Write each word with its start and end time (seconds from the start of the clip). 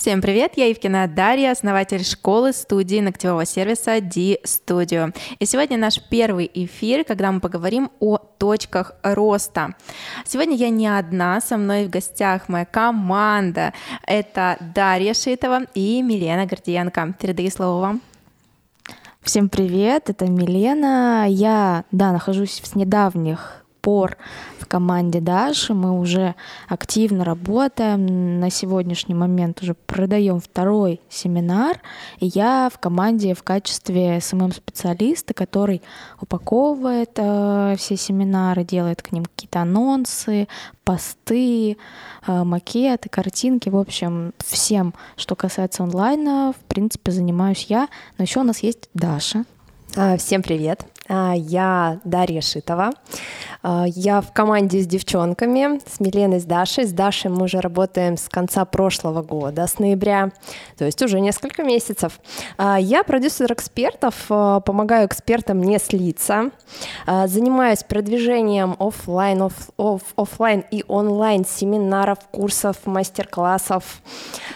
Всем 0.00 0.22
привет, 0.22 0.52
я 0.56 0.64
Евкина 0.64 1.06
Дарья, 1.08 1.50
основатель 1.50 2.02
школы 2.02 2.54
студии 2.54 3.00
ногтевого 3.00 3.44
сервиса 3.44 4.00
D-Studio. 4.00 5.14
И 5.38 5.44
сегодня 5.44 5.76
наш 5.76 6.00
первый 6.08 6.50
эфир, 6.54 7.04
когда 7.04 7.30
мы 7.30 7.40
поговорим 7.40 7.90
о 8.00 8.16
точках 8.16 8.94
роста. 9.02 9.74
Сегодня 10.24 10.56
я 10.56 10.70
не 10.70 10.86
одна, 10.88 11.42
со 11.42 11.58
мной 11.58 11.84
в 11.84 11.90
гостях 11.90 12.48
моя 12.48 12.64
команда. 12.64 13.74
Это 14.06 14.56
Дарья 14.74 15.12
Шитова 15.12 15.64
и 15.74 16.00
Милена 16.00 16.46
Гордиенко. 16.46 17.16
Передаю 17.20 17.50
слово 17.50 17.80
вам. 17.82 18.00
Всем 19.20 19.50
привет, 19.50 20.08
это 20.08 20.24
Милена. 20.24 21.26
Я, 21.26 21.84
да, 21.90 22.12
нахожусь 22.12 22.62
с 22.64 22.74
недавних 22.74 23.59
пор 23.80 24.16
команде 24.70 25.20
Даши. 25.20 25.74
Мы 25.74 25.90
уже 25.90 26.34
активно 26.68 27.24
работаем. 27.24 28.38
На 28.38 28.50
сегодняшний 28.50 29.14
момент 29.14 29.60
уже 29.62 29.74
продаем 29.74 30.40
второй 30.40 31.00
семинар. 31.10 31.82
И 32.20 32.26
я 32.26 32.70
в 32.72 32.78
команде 32.78 33.34
в 33.34 33.42
качестве 33.42 34.20
SMM-специалиста, 34.20 35.34
который 35.34 35.82
упаковывает 36.20 37.10
э, 37.16 37.74
все 37.76 37.96
семинары, 37.96 38.64
делает 38.64 39.02
к 39.02 39.10
ним 39.10 39.24
какие-то 39.24 39.62
анонсы, 39.62 40.46
посты, 40.84 41.76
э, 42.26 42.44
макеты, 42.44 43.08
картинки. 43.08 43.68
В 43.68 43.76
общем, 43.76 44.32
всем, 44.38 44.94
что 45.16 45.34
касается 45.34 45.82
онлайна, 45.82 46.54
в 46.56 46.64
принципе, 46.66 47.10
занимаюсь 47.10 47.66
я. 47.68 47.88
Но 48.16 48.22
еще 48.22 48.40
у 48.40 48.44
нас 48.44 48.60
есть 48.60 48.88
Даша. 48.94 49.44
А, 49.96 50.16
всем 50.16 50.42
привет! 50.42 50.86
А, 51.12 51.34
я 51.34 51.98
Дарья 52.04 52.40
Шитова. 52.40 52.92
А, 53.62 53.84
я 53.88 54.20
в 54.20 54.32
команде 54.32 54.78
с 54.78 54.86
девчонками, 54.86 55.80
с 55.84 55.98
Миленой, 55.98 56.38
с 56.38 56.44
Дашей. 56.44 56.84
С 56.84 56.92
Дашей 56.92 57.32
мы 57.32 57.44
уже 57.44 57.60
работаем 57.60 58.16
с 58.16 58.28
конца 58.28 58.64
прошлого 58.64 59.22
года, 59.22 59.66
с 59.66 59.80
ноября, 59.80 60.30
то 60.78 60.84
есть 60.84 61.02
уже 61.02 61.20
несколько 61.20 61.64
месяцев. 61.64 62.20
А, 62.56 62.78
я 62.78 63.02
продюсер 63.02 63.52
экспертов, 63.52 64.14
помогаю 64.28 65.08
экспертам 65.08 65.60
не 65.60 65.80
слиться, 65.80 66.50
занимаюсь 67.06 67.82
продвижением 67.82 68.76
офлайн, 68.78 69.42
оф, 69.42 69.70
оф, 69.76 70.02
офлайн 70.14 70.64
и 70.70 70.84
онлайн 70.86 71.44
семинаров, 71.44 72.18
курсов, 72.30 72.76
мастер-классов. 72.84 74.00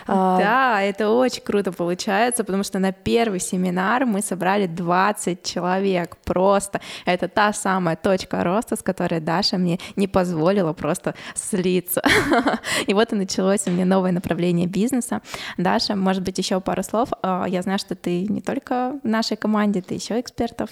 Да, 0.06 0.82
это 0.82 1.10
очень 1.10 1.42
круто 1.42 1.72
получается, 1.72 2.44
потому 2.44 2.62
что 2.62 2.78
на 2.78 2.92
первый 2.92 3.40
семинар 3.40 4.06
мы 4.06 4.20
собрали 4.20 4.66
20 4.66 5.42
человек. 5.42 6.16
Просто 6.44 6.80
это 7.06 7.28
та 7.28 7.52
самая 7.54 7.96
точка 7.96 8.44
роста, 8.44 8.76
с 8.76 8.82
которой 8.82 9.20
Даша 9.20 9.56
мне 9.56 9.78
не 9.96 10.06
позволила 10.06 10.74
просто 10.74 11.14
слиться. 11.34 12.02
И 12.86 12.92
вот 12.92 13.12
и 13.12 13.16
началось 13.16 13.66
у 13.66 13.70
меня 13.70 13.86
новое 13.86 14.12
направление 14.12 14.66
бизнеса. 14.66 15.22
Даша, 15.56 15.96
может 15.96 16.22
быть, 16.22 16.36
еще 16.36 16.60
пару 16.60 16.82
слов. 16.82 17.08
А, 17.22 17.46
я 17.48 17.62
знаю, 17.62 17.78
что 17.78 17.94
ты 17.94 18.26
не 18.28 18.42
только 18.42 19.00
в 19.02 19.08
нашей 19.08 19.38
команде, 19.38 19.80
ты 19.80 19.94
еще 19.94 20.20
экспертов 20.20 20.68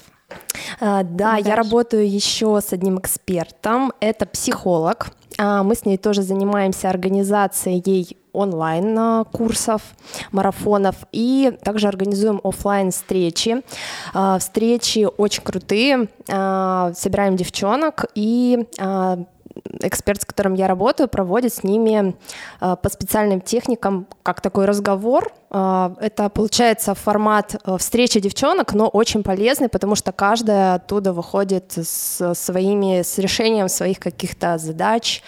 а, 0.80 1.02
да, 1.02 1.32
Дальше. 1.32 1.48
я 1.48 1.56
работаю 1.56 2.10
еще 2.10 2.60
с 2.60 2.72
одним 2.72 2.98
экспертом. 2.98 3.92
Это 4.00 4.26
психолог. 4.26 5.08
А, 5.38 5.62
мы 5.62 5.74
с 5.74 5.86
ней 5.86 5.96
тоже 5.96 6.22
занимаемся 6.22 6.90
организацией 6.90 8.18
онлайн-курсов, 8.32 9.82
марафонов, 10.30 10.96
и 11.12 11.56
также 11.62 11.88
организуем 11.88 12.40
офлайн 12.42 12.90
встречи. 12.90 13.62
А, 14.14 14.38
встречи 14.38 15.08
очень 15.16 15.42
крутые, 15.42 16.08
собираем 16.26 17.36
девчонок 17.36 18.06
и 18.14 18.66
эксперт, 19.80 20.22
с 20.22 20.24
которым 20.24 20.54
я 20.54 20.66
работаю, 20.66 21.08
проводит 21.08 21.52
с 21.52 21.62
ними 21.62 22.14
по 22.60 22.88
специальным 22.88 23.40
техникам, 23.40 24.06
как 24.22 24.40
такой 24.40 24.64
разговор. 24.64 25.32
Это 25.50 26.30
получается 26.32 26.94
формат 26.94 27.56
э, 27.62 27.76
встречи 27.76 28.20
девчонок, 28.20 28.72
но 28.72 28.88
очень 28.88 29.22
полезный, 29.22 29.68
потому 29.68 29.96
что 29.96 30.10
каждая 30.10 30.76
оттуда 30.76 31.12
выходит 31.12 31.72
с 31.76 32.34
своими, 32.34 33.02
с 33.02 33.18
решением 33.18 33.68
своих 33.68 33.98
каких-то 33.98 34.56
задач, 34.56 35.22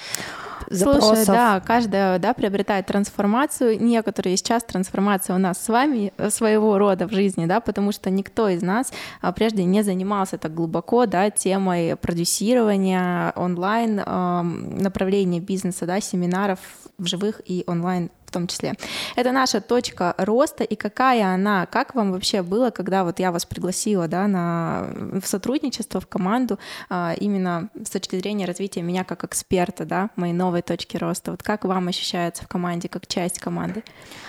запросов. 0.69 1.17
Слушай, 1.17 1.27
да, 1.27 1.61
каждая 1.61 2.19
да, 2.19 2.35
приобретает 2.35 2.87
трансформацию. 2.87 3.83
Некоторые 3.83 4.37
сейчас 4.37 4.63
трансформация 4.65 5.37
у 5.37 5.39
нас 5.39 5.59
с 5.59 5.69
вами 5.69 6.13
э, 6.17 6.31
своего 6.31 6.79
рода 6.79 7.07
в 7.07 7.13
жизни, 7.13 7.47
да, 7.47 7.61
потому 7.61 7.93
что 7.93 8.11
никто 8.11 8.49
из 8.49 8.63
нас 8.63 8.93
а, 9.21 9.33
прежде 9.33 9.65
не 9.65 9.83
занимался 9.83 10.39
так 10.39 10.55
глубоко 10.55 11.07
да, 11.07 11.31
темой 11.31 11.97
продюсирования 11.97 13.33
онлайн, 13.37 13.97
направления 13.97 15.41
бизнеса, 15.41 15.87
да, 15.87 16.01
семинаров 16.01 16.59
в 16.99 17.07
живых 17.07 17.41
и 17.45 17.65
онлайн 17.67 18.11
том 18.35 18.47
числе. 18.47 18.75
Это 19.17 19.33
наша 19.33 19.61
точка 19.61 20.15
роста, 20.19 20.65
и 20.65 20.75
какая 20.75 21.35
она, 21.35 21.67
как 21.67 21.95
вам 21.95 22.13
вообще 22.13 22.43
было, 22.43 22.71
когда 22.71 23.05
вот 23.05 23.21
я 23.21 23.33
вас 23.33 23.47
пригласила 23.47 24.09
да, 24.09 24.27
на, 24.27 24.89
в 25.23 25.27
сотрудничество, 25.27 26.01
в 26.01 26.07
команду, 26.07 26.59
а, 26.91 27.15
именно 27.19 27.71
с 27.85 27.91
точки 27.91 28.17
зрения 28.17 28.45
развития 28.45 28.83
меня 28.83 29.05
как 29.05 29.25
эксперта, 29.25 29.85
да, 29.85 30.11
моей 30.17 30.33
новой 30.35 30.63
точки 30.63 30.97
роста. 30.97 31.31
Вот 31.31 31.43
как 31.43 31.65
вам 31.65 31.89
ощущается 31.89 32.45
в 32.45 32.49
команде, 32.49 32.89
как 32.89 33.07
часть 33.07 33.39
команды? 33.39 33.83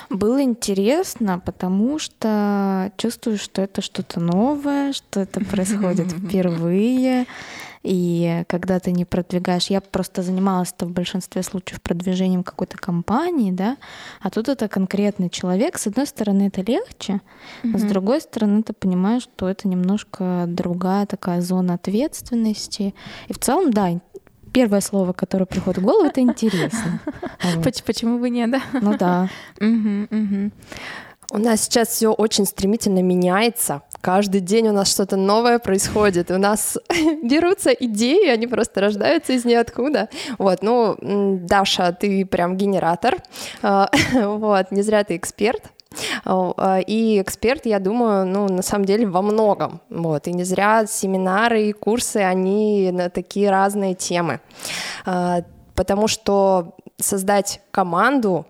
Было 0.09 0.41
интересно, 0.43 1.39
потому 1.39 1.99
что 1.99 2.91
чувствую, 2.97 3.37
что 3.37 3.61
это 3.63 3.81
что-то 3.81 4.19
новое, 4.19 4.93
что 4.93 5.19
это 5.19 5.39
происходит 5.51 6.11
впервые. 6.11 7.25
И 7.85 8.43
когда 8.47 8.79
ты 8.79 8.91
не 8.91 9.05
продвигаешь, 9.05 9.67
я 9.67 9.79
просто 9.79 10.23
занималась 10.23 10.73
в 10.79 10.89
большинстве 10.89 11.43
случаев 11.43 11.81
продвижением 11.81 12.43
какой-то 12.43 12.77
компании, 12.77 13.51
да, 13.51 13.77
а 14.21 14.31
тут 14.31 14.49
это 14.49 14.67
конкретный 14.67 15.29
человек. 15.29 15.77
С 15.77 15.85
одной 15.85 16.07
стороны, 16.07 16.47
это 16.47 16.63
легче, 16.63 17.21
mm-hmm. 17.61 17.75
а 17.75 17.77
с 17.77 17.83
другой 17.83 18.21
стороны, 18.21 18.63
ты 18.63 18.73
понимаешь, 18.73 19.21
что 19.21 19.47
это 19.47 19.67
немножко 19.67 20.45
другая 20.47 21.05
такая 21.05 21.41
зона 21.41 21.75
ответственности. 21.75 22.95
И 23.27 23.33
в 23.33 23.37
целом, 23.37 23.71
да, 23.71 23.91
первое 24.51 24.81
слово, 24.81 25.13
которое 25.13 25.45
приходит 25.45 25.77
в 25.77 25.83
голову, 25.83 26.05
это 26.05 26.21
интересно. 26.21 27.01
Почему 27.85 28.17
бы 28.17 28.31
нет, 28.31 28.49
да? 28.49 28.61
Ну 28.81 28.97
да. 28.97 29.29
У 31.35 31.37
нас 31.37 31.63
сейчас 31.63 31.89
все 31.89 32.13
очень 32.13 32.45
стремительно 32.45 33.01
меняется. 33.01 33.81
Каждый 33.99 34.39
день 34.39 34.69
у 34.69 34.71
нас 34.71 34.89
что-то 34.89 35.17
новое 35.17 35.59
происходит. 35.59 36.31
У 36.31 36.37
нас 36.37 36.77
берутся 37.23 37.71
идеи, 37.71 38.29
они 38.29 38.47
просто 38.47 38.79
рождаются 38.79 39.33
из 39.33 39.43
ниоткуда. 39.43 40.07
Вот, 40.37 40.63
ну, 40.63 40.95
Даша, 41.01 41.91
ты 41.91 42.25
прям 42.25 42.55
генератор. 42.55 43.17
А, 43.61 43.89
вот, 44.13 44.71
не 44.71 44.81
зря 44.81 45.03
ты 45.03 45.17
эксперт. 45.17 45.61
А, 46.23 46.79
и 46.79 47.21
эксперт, 47.21 47.65
я 47.65 47.79
думаю, 47.79 48.25
ну, 48.25 48.47
на 48.47 48.61
самом 48.61 48.85
деле 48.85 49.05
во 49.05 49.21
многом. 49.21 49.81
Вот. 49.89 50.27
И 50.27 50.31
не 50.31 50.45
зря 50.45 50.85
семинары 50.85 51.63
и 51.63 51.73
курсы, 51.73 52.17
они 52.17 52.91
на 52.93 53.09
такие 53.09 53.49
разные 53.49 53.93
темы. 53.93 54.39
А, 55.05 55.41
потому 55.75 56.07
что 56.07 56.75
создать 56.97 57.59
команду, 57.71 58.45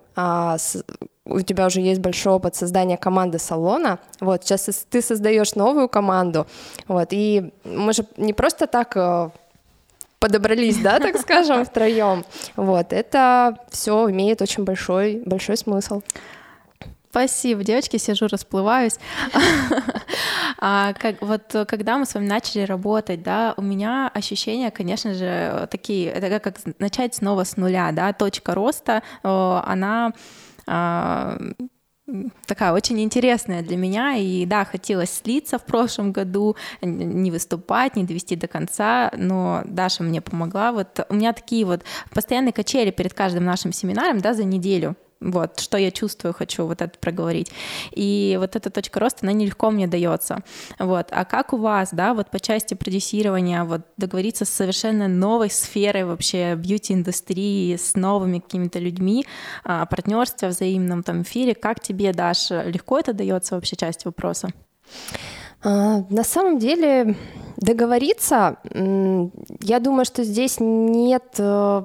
у 1.25 1.41
тебя 1.41 1.66
уже 1.66 1.81
есть 1.81 2.02
большой 2.02 2.34
опыт 2.34 2.56
создания 2.56 2.97
команды 2.97 3.40
салона, 3.40 4.00
вот, 4.19 4.44
сейчас 4.44 4.86
ты 4.90 5.02
создаешь 5.02 5.56
новую 5.56 5.90
команду, 5.90 6.47
вот, 6.88 7.08
и 7.12 7.52
мы 7.63 7.94
же 7.94 8.06
не 8.18 8.34
просто 8.34 8.68
так 8.68 8.96
э, 8.96 9.30
подобрались, 10.19 10.78
да, 10.78 11.00
так 11.00 11.18
скажем, 11.18 11.66
втроем, 11.66 12.25
вот, 12.56 12.94
это 12.94 13.58
все 13.72 14.09
имеет 14.09 14.41
очень 14.41 14.63
большой, 14.63 15.22
большой 15.25 15.58
смысл. 15.58 16.02
Спасибо, 17.09 17.63
девочки, 17.63 17.96
сижу, 17.96 18.28
расплываюсь. 18.28 19.00
а, 20.59 20.92
как, 20.92 21.22
вот 21.22 21.44
когда 21.66 21.97
мы 21.97 22.06
с 22.06 22.13
вами 22.13 22.28
начали 22.28 22.63
работать, 22.63 23.24
да, 23.24 23.53
у 23.56 23.62
меня 23.62 24.12
ощущения, 24.13 24.69
конечно 24.69 25.13
же, 25.13 25.66
такие, 25.72 26.09
это 26.09 26.42
как 26.42 26.57
начать 26.80 27.16
снова 27.16 27.46
с 27.46 27.56
нуля, 27.56 27.94
да, 27.94 28.12
точка 28.12 28.53
роста, 28.53 29.02
она 29.24 30.07
а, 30.07 30.12
такая 30.65 32.73
очень 32.73 33.01
интересная 33.01 33.63
для 33.63 33.77
меня. 33.77 34.15
И 34.15 34.45
да, 34.45 34.65
хотелось 34.65 35.12
слиться 35.12 35.57
в 35.57 35.65
прошлом 35.65 36.12
году, 36.12 36.56
не 36.81 37.31
выступать, 37.31 37.95
не 37.95 38.03
довести 38.03 38.35
до 38.35 38.47
конца, 38.47 39.12
но 39.17 39.63
Даша 39.65 40.03
мне 40.03 40.21
помогла. 40.21 40.71
Вот 40.71 41.06
у 41.09 41.13
меня 41.13 41.33
такие 41.33 41.65
вот 41.65 41.83
постоянные 42.13 42.53
качели 42.53 42.91
перед 42.91 43.13
каждым 43.13 43.45
нашим 43.45 43.73
семинаром, 43.73 44.19
да, 44.19 44.33
за 44.33 44.44
неделю. 44.44 44.95
Вот, 45.21 45.59
что 45.59 45.77
я 45.77 45.91
чувствую, 45.91 46.33
хочу 46.33 46.65
вот 46.65 46.81
это 46.81 46.97
проговорить. 47.00 47.51
И 47.91 48.35
вот 48.39 48.56
эта 48.56 48.69
точка 48.69 49.00
роста, 49.00 49.19
она 49.23 49.31
нелегко 49.31 49.71
мне 49.71 49.88
дается. 49.88 50.44
Вот. 50.77 51.07
А 51.12 51.25
как 51.25 51.53
у 51.53 51.57
вас, 51.57 51.89
да, 51.91 52.13
вот 52.13 52.29
по 52.29 52.39
части 52.39 52.73
продюсирования, 52.73 53.63
вот 53.63 53.81
договориться 53.97 54.45
с 54.45 54.50
совершенно 54.50 55.07
новой 55.07 55.50
сферой 55.50 56.03
вообще 56.03 56.56
бьюти-индустрии, 56.56 57.75
с 57.75 57.95
новыми 57.95 58.39
какими-то 58.39 58.79
людьми, 58.79 59.25
а, 59.63 59.85
партнерстве 59.85 60.50
взаимном 60.50 61.03
там 61.03 61.21
эфире, 61.21 61.56
как 61.56 61.79
тебе, 61.79 62.11
Даша, 62.11 62.63
легко 62.63 63.00
это 63.00 63.13
дается 63.13 63.56
вообще 63.56 63.75
часть 63.75 64.06
вопроса? 64.06 64.50
А, 65.63 66.03
на 66.09 66.23
самом 66.23 66.59
деле 66.59 67.15
договориться, 67.57 68.57
я 69.61 69.79
думаю, 69.79 70.06
что 70.06 70.23
здесь 70.23 70.57
нет 70.59 71.35
э, 71.38 71.83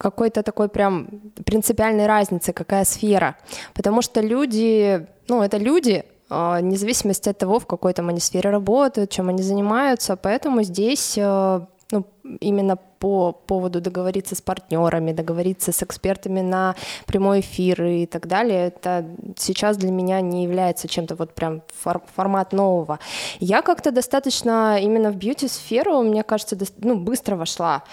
какой-то 0.00 0.42
такой 0.42 0.68
прям 0.68 1.08
принципиальной 1.44 2.06
разницы, 2.06 2.52
какая 2.52 2.84
сфера. 2.84 3.36
Потому 3.74 4.02
что 4.02 4.22
люди, 4.22 5.06
ну, 5.28 5.42
это 5.42 5.58
люди, 5.58 6.04
а, 6.30 6.60
вне 6.60 6.76
зависимости 6.76 7.28
от 7.28 7.38
того, 7.38 7.58
в 7.58 7.66
какой 7.66 7.92
там 7.92 8.08
они 8.08 8.20
сфере 8.20 8.50
работают, 8.50 9.10
чем 9.10 9.28
они 9.28 9.42
занимаются. 9.42 10.16
Поэтому 10.16 10.62
здесь 10.62 11.18
э, 11.18 11.60
ну, 11.90 12.06
именно 12.40 12.78
по 13.00 13.32
поводу 13.32 13.80
договориться 13.80 14.34
с 14.36 14.42
партнерами, 14.42 15.12
договориться 15.12 15.72
с 15.72 15.82
экспертами 15.82 16.42
на 16.42 16.76
прямой 17.06 17.40
эфир 17.40 17.82
и 17.82 18.06
так 18.06 18.26
далее, 18.26 18.66
это 18.66 19.06
сейчас 19.36 19.78
для 19.78 19.90
меня 19.90 20.20
не 20.20 20.44
является 20.44 20.86
чем-то 20.86 21.16
вот 21.16 21.34
прям 21.34 21.62
фор 21.82 22.02
формат 22.14 22.52
нового. 22.52 22.98
Я 23.40 23.62
как-то 23.62 23.90
достаточно 23.90 24.78
именно 24.78 25.10
в 25.10 25.16
бьюти-сферу, 25.16 26.02
мне 26.02 26.22
кажется, 26.22 26.58
ну, 26.78 26.96
быстро 26.96 27.36
вошла. 27.36 27.84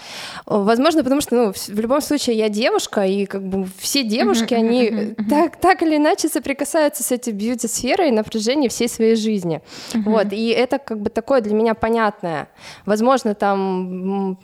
Возможно, 0.44 1.02
потому 1.02 1.22
что, 1.22 1.34
ну, 1.34 1.52
в 1.52 1.80
любом 1.80 2.02
случае 2.02 2.36
я 2.36 2.50
девушка, 2.50 3.06
и 3.06 3.24
как 3.24 3.42
бы 3.42 3.66
все 3.78 4.04
девушки, 4.04 4.52
они 4.52 5.14
так, 5.30 5.56
так 5.56 5.82
или 5.82 5.96
иначе 5.96 6.28
соприкасаются 6.28 7.02
с 7.02 7.12
этой 7.12 7.32
бьюти-сферой 7.32 8.10
на 8.10 8.24
протяжении 8.24 8.68
всей 8.68 8.88
своей 8.88 9.16
жизни. 9.16 9.62
Вот, 9.94 10.32
и 10.32 10.48
это 10.48 10.78
как 10.78 11.00
бы 11.00 11.08
такое 11.08 11.40
для 11.40 11.54
меня 11.54 11.74
понятное. 11.74 12.48
Возможно, 12.84 13.34
там, 13.34 14.38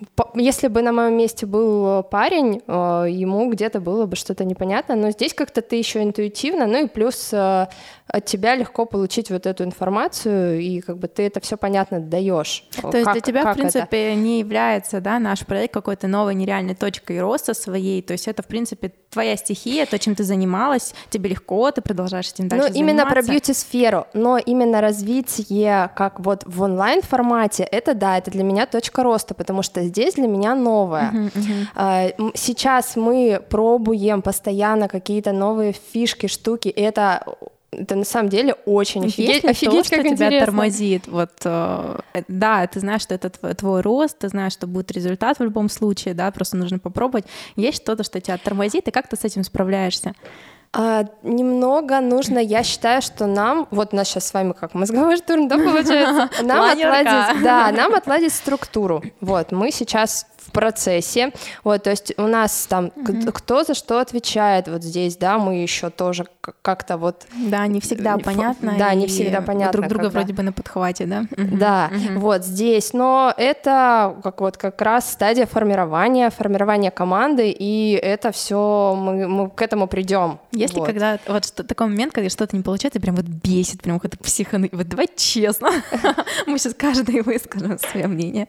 если 0.55 0.69
бы 0.69 0.83
на 0.83 0.93
моем 0.93 1.17
месте 1.17 1.47
был 1.47 1.99
э, 1.99 2.03
парень, 2.05 2.63
э, 2.67 3.07
ему 3.11 3.51
где-то 3.51 3.81
было 3.81 4.07
бы 4.07 4.15
что-то 4.15 4.45
непонятно, 4.45 4.95
но 4.95 5.11
здесь 5.11 5.35
как-то 5.35 5.63
ты 5.63 5.77
еще 5.77 6.03
интуитивно, 6.03 6.67
ну 6.67 6.85
и 6.85 6.89
плюс 6.89 7.31
э, 7.33 7.67
от 8.07 8.25
тебя 8.27 8.55
легко 8.55 8.85
получить 8.87 9.31
вот 9.31 9.47
эту 9.47 9.65
информацию, 9.65 10.61
и 10.61 10.81
как 10.81 10.99
бы 10.99 11.09
ты 11.09 11.25
это 11.25 11.41
все 11.41 11.57
понятно 11.57 12.01
даешь. 12.01 12.65
То 12.77 12.83
как, 12.83 12.95
есть 12.95 13.13
для 13.13 13.21
тебя, 13.21 13.53
в 13.53 13.55
принципе, 13.55 14.13
это? 14.13 14.21
не 14.21 14.39
является 14.41 15.01
да, 15.01 15.19
наш 15.19 15.45
проект 15.45 15.75
какой-то 15.75 16.07
новой 16.07 16.35
нереальной 16.35 16.75
точкой 16.75 17.21
роста 17.21 17.55
своей, 17.55 18.03
то 18.03 18.13
есть 18.13 18.29
это, 18.29 18.43
в 18.43 18.47
принципе, 18.47 18.93
твоя 19.11 19.37
стихия, 19.37 19.87
то, 19.87 19.99
чем 19.99 20.15
ты 20.15 20.25
занималась, 20.25 20.95
тебе 21.09 21.31
легко, 21.31 21.71
ты 21.71 21.81
продолжаешь 21.81 22.31
этим 22.31 22.49
дальше 22.49 22.69
Ну, 22.69 22.75
именно 22.75 23.07
про 23.07 23.23
бьюти-сферу, 23.23 24.07
но 24.13 24.39
именно 24.39 24.81
развитие 24.81 25.91
как 25.97 26.21
вот 26.21 26.43
в 26.45 26.63
онлайн-формате, 26.63 27.63
это 27.65 27.95
да, 27.95 28.19
это 28.19 28.31
для 28.31 28.43
меня 28.43 28.67
точка 28.67 29.03
роста, 29.03 29.35
потому 29.35 29.63
что 29.63 29.83
здесь 29.85 30.15
для 30.15 30.27
меня 30.27 30.44
меня 30.45 30.55
новое. 30.55 31.11
Uh-huh, 31.13 31.67
uh-huh. 31.75 32.33
Сейчас 32.35 32.97
мы 32.97 33.41
пробуем 33.49 34.23
постоянно 34.23 34.89
какие-то 34.89 35.33
новые 35.33 35.73
фишки, 35.73 36.27
штуки. 36.27 36.69
Это 36.69 37.25
это 37.77 37.97
на 37.97 38.05
самом 38.05 38.29
деле 38.29 38.55
очень 38.67 39.07
офигеть, 39.07 39.45
офигеть 39.45 39.71
то, 39.71 39.77
как 39.77 39.87
что 39.87 39.97
интересно. 39.97 40.27
тебя 40.29 40.45
тормозит. 40.45 41.09
Вот, 41.09 41.31
э, 41.45 41.99
э, 42.15 42.23
да, 42.29 42.65
ты 42.69 42.79
знаешь, 42.79 43.03
что 43.03 43.15
это 43.15 43.31
твой, 43.31 43.55
твой 43.55 43.81
рост, 43.81 44.19
ты 44.19 44.29
знаешь, 44.29 44.53
что 44.53 44.69
будет 44.69 44.93
результат 44.93 45.41
в 45.41 45.43
любом 45.43 45.69
случае, 45.69 46.15
да, 46.15 46.31
просто 46.31 46.57
нужно 46.57 46.79
попробовать. 46.79 47.25
Есть 47.57 47.83
что-то, 47.83 48.05
что 48.05 48.21
тебя 48.21 48.39
тормозит, 48.39 48.87
и 48.87 48.91
как 48.93 49.09
ты 49.09 49.17
с 49.17 49.25
этим 49.25 49.43
справляешься? 49.43 50.15
А, 50.77 51.05
немного 51.23 52.01
нужно, 52.01 52.41
я 52.41 52.65
считаю, 52.65 53.01
что 53.01 53.27
нам, 53.27 53.69
вот 53.71 53.93
у 53.93 53.97
нас 53.97 54.09
сейчас 54.09 54.27
с 54.27 54.35
вами 54.35 54.53
как 54.53 54.75
мозговой 54.75 55.17
штурм, 55.17 55.47
да, 55.47 55.57
получается, 55.57 56.29
нам 56.43 56.65
отладить, 56.65 57.43
да, 57.45 57.71
нам 57.71 57.95
отладить 57.95 58.33
структуру. 58.33 59.03
Вот, 59.21 59.53
мы 59.53 59.71
сейчас 59.71 60.27
в 60.47 60.53
процессе. 60.53 61.33
Вот, 61.63 61.83
то 61.83 61.91
есть 61.91 62.15
у 62.17 62.27
нас 62.27 62.67
там 62.69 62.87
mm-hmm. 62.87 63.33
кто 63.33 63.65
за 63.65 63.75
что 63.75 64.01
отвечает 64.01 64.69
вот 64.69 64.83
здесь, 64.83 65.17
да, 65.17 65.39
мы 65.39 65.63
еще 65.63 65.91
тоже 65.91 66.27
как-то 66.63 66.97
вот... 66.97 67.27
Да, 67.35 67.67
не 67.67 67.81
всегда 67.81 68.19
понятно. 68.19 68.75
Да, 68.79 68.95
не 68.95 69.07
всегда 69.07 69.41
понятно. 69.41 69.73
Друг 69.73 69.89
друга 69.89 70.05
когда... 70.05 70.19
вроде 70.19 70.35
бы 70.35 70.43
на 70.43 70.53
подхвате, 70.53 71.07
да? 71.07 71.25
Да, 71.37 71.91
mm-hmm. 71.91 72.19
вот 72.19 72.45
здесь, 72.45 72.93
но 72.93 73.33
это 73.37 74.17
как 74.23 74.41
вот 74.41 74.57
как 74.57 74.81
раз 74.83 75.11
стадия 75.11 75.47
формирования, 75.47 76.31
формирования 76.31 76.91
команды, 76.91 77.51
и 77.51 77.93
это 77.93 78.33
все 78.33 78.95
мы, 78.95 79.27
мы 79.29 79.51
к 79.51 79.63
этому 79.63 79.87
придем. 79.87 80.39
Если 80.53 80.79
вот. 80.79 80.87
когда 80.87 81.19
вот 81.27 81.45
что, 81.45 81.65
такой 81.65 81.87
момент, 81.87 82.13
когда 82.13 82.29
что-то 82.29 82.57
не 82.57 82.63
получается, 82.63 83.01
прям 83.01 83.17
вот 83.17 83.27
бесит, 83.27 83.83
прям 83.83 84.01
как-то 84.01 84.19
психоны... 84.19 84.69
Вот 84.73 84.89
давай 84.89 85.09
честно, 85.17 85.71
мы 86.47 86.59
сейчас 86.59 86.75
каждый 86.75 87.23
выскажем 87.23 87.79
свое 87.79 88.07
мнение. 88.07 88.49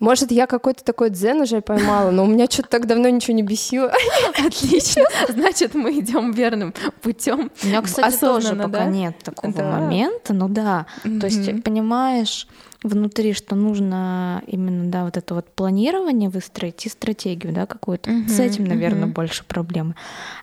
Может, 0.00 0.32
я 0.32 0.46
какой-то 0.46 0.82
такой 0.82 1.10
дзен 1.10 1.42
уже 1.42 1.60
поймала, 1.60 2.10
но 2.10 2.24
у 2.24 2.26
меня 2.26 2.46
что-то 2.46 2.68
так 2.68 2.86
давно 2.86 3.08
ничего 3.10 3.36
не 3.36 3.42
бесило. 3.42 3.92
Отлично. 4.38 5.04
Значит, 5.28 5.74
мы 5.74 5.98
идем 6.00 6.32
верным 6.32 6.74
путем. 7.02 7.50
У 7.62 7.66
меня, 7.66 7.82
кстати, 7.82 8.18
тоже 8.18 8.56
пока 8.56 8.86
нет 8.86 9.18
такого 9.22 9.62
момента, 9.62 10.32
ну 10.32 10.48
да. 10.48 10.86
То 11.02 11.26
есть, 11.26 11.62
понимаешь, 11.62 12.48
внутри, 12.82 13.34
что 13.34 13.54
нужно 13.54 14.42
именно, 14.46 14.90
да, 14.90 15.04
вот 15.04 15.18
это 15.18 15.34
вот 15.34 15.54
планирование 15.54 16.30
выстроить 16.30 16.86
и 16.86 16.88
стратегию, 16.88 17.52
да, 17.52 17.66
какую-то. 17.66 18.10
С 18.26 18.40
этим, 18.40 18.64
наверное, 18.64 19.06
больше 19.06 19.44
проблемы. 19.44 19.94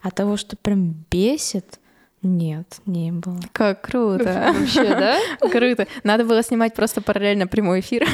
А 0.02 0.10
того, 0.10 0.36
что 0.36 0.56
прям 0.56 0.94
бесит, 1.10 1.80
нет, 2.22 2.80
не 2.84 3.12
было. 3.12 3.38
Как 3.52 3.82
круто. 3.82 4.52
Вообще, 4.58 4.88
да? 4.88 5.18
Круто. 5.52 5.86
Надо 6.02 6.24
было 6.24 6.42
снимать 6.42 6.74
просто 6.74 7.00
параллельно 7.00 7.46
прямой 7.46 7.78
эфир. 7.78 8.08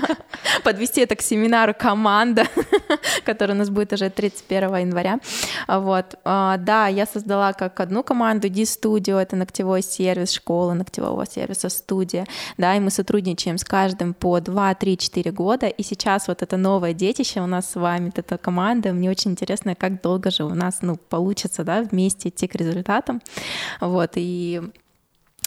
Подвести 0.64 1.00
это 1.00 1.16
к 1.16 1.20
семинару 1.20 1.74
«Команда», 1.74 2.46
который 3.24 3.52
у 3.52 3.58
нас 3.58 3.68
будет 3.68 3.92
уже 3.92 4.08
31 4.08 4.76
января. 4.76 5.18
Вот. 5.66 6.14
А, 6.24 6.58
да, 6.58 6.86
я 6.86 7.06
создала 7.06 7.52
как 7.52 7.80
одну 7.80 8.04
команду 8.04 8.48
D-Studio, 8.48 9.18
это 9.18 9.34
ногтевой 9.34 9.82
сервис, 9.82 10.30
школа 10.30 10.74
ногтевого 10.74 11.26
сервиса, 11.26 11.70
студия. 11.70 12.26
Да, 12.56 12.76
и 12.76 12.80
мы 12.80 12.90
сотрудничаем 12.90 13.58
с 13.58 13.64
каждым 13.64 14.14
по 14.14 14.38
2, 14.40 14.74
3, 14.74 14.96
4 14.96 15.32
года. 15.32 15.66
И 15.66 15.82
сейчас 15.82 16.28
вот 16.28 16.42
это 16.42 16.56
новое 16.56 16.92
детище 16.92 17.40
у 17.40 17.46
нас 17.46 17.72
с 17.72 17.74
вами, 17.74 18.12
эта 18.14 18.38
команда. 18.38 18.92
Мне 18.92 19.10
очень 19.10 19.32
интересно, 19.32 19.74
как 19.74 20.00
долго 20.02 20.30
же 20.30 20.44
у 20.44 20.54
нас 20.54 20.78
ну, 20.82 20.96
получится 20.96 21.64
да, 21.64 21.82
вместе 21.82 22.28
идти 22.28 22.46
к 22.46 22.54
результатам. 22.54 23.20
Вот, 23.80 24.12
и 24.16 24.62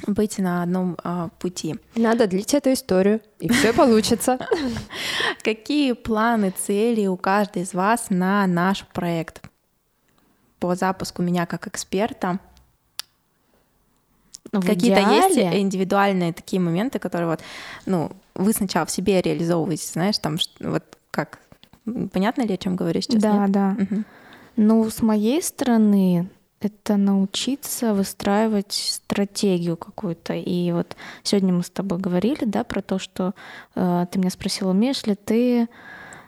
быть 0.08 0.38
на 0.40 0.64
одном 0.64 0.98
а, 1.04 1.30
пути. 1.40 1.76
Надо 1.96 2.28
длить 2.28 2.54
эту 2.54 2.74
историю, 2.74 3.22
и 3.40 3.50
все 3.50 3.74
получится. 3.74 4.40
Какие 5.44 5.94
планы, 5.94 6.52
цели 6.52 7.08
у 7.08 7.16
каждой 7.16 7.64
из 7.64 7.74
вас 7.74 8.08
на 8.10 8.46
наш 8.48 8.86
проект? 8.88 9.42
По 10.60 10.76
запуску 10.76 11.22
меня 11.22 11.46
как 11.46 11.68
эксперта. 11.68 12.40
Какие-то 14.52 15.00
есть 15.00 15.38
индивидуальные 15.38 16.34
такие 16.34 16.60
моменты, 16.60 17.00
которые 17.00 17.28
вот, 17.28 17.42
ну, 17.86 18.12
вы 18.36 18.54
сначала 18.54 18.86
в 18.86 18.92
себе 18.92 19.22
реализовываете, 19.22 19.88
знаешь, 19.92 20.18
там 20.20 20.38
вот 20.60 20.84
как 21.12 21.40
понятно 22.12 22.44
ли, 22.44 22.54
о 22.54 22.58
чем 22.58 22.76
говорю 22.76 23.02
сейчас? 23.02 23.22
Да, 23.22 23.48
нет? 23.48 23.52
да. 23.52 23.76
Угу. 23.80 24.04
Ну, 24.58 24.90
с 24.90 25.02
моей 25.02 25.42
стороны, 25.42 26.30
это 26.66 26.98
научиться 26.98 27.94
выстраивать 27.94 28.74
стратегию 28.74 29.78
какую-то. 29.78 30.34
И 30.34 30.72
вот 30.72 30.96
сегодня 31.24 31.54
мы 31.54 31.64
с 31.64 31.70
тобой 31.70 32.00
говорили, 32.00 32.46
да, 32.46 32.64
про 32.64 32.82
то, 32.82 33.00
что 33.00 33.34
э, 33.76 34.06
ты 34.12 34.20
меня 34.20 34.30
спросила, 34.30 34.72
умеешь 34.72 35.06
ли 35.06 35.16
ты 35.16 35.68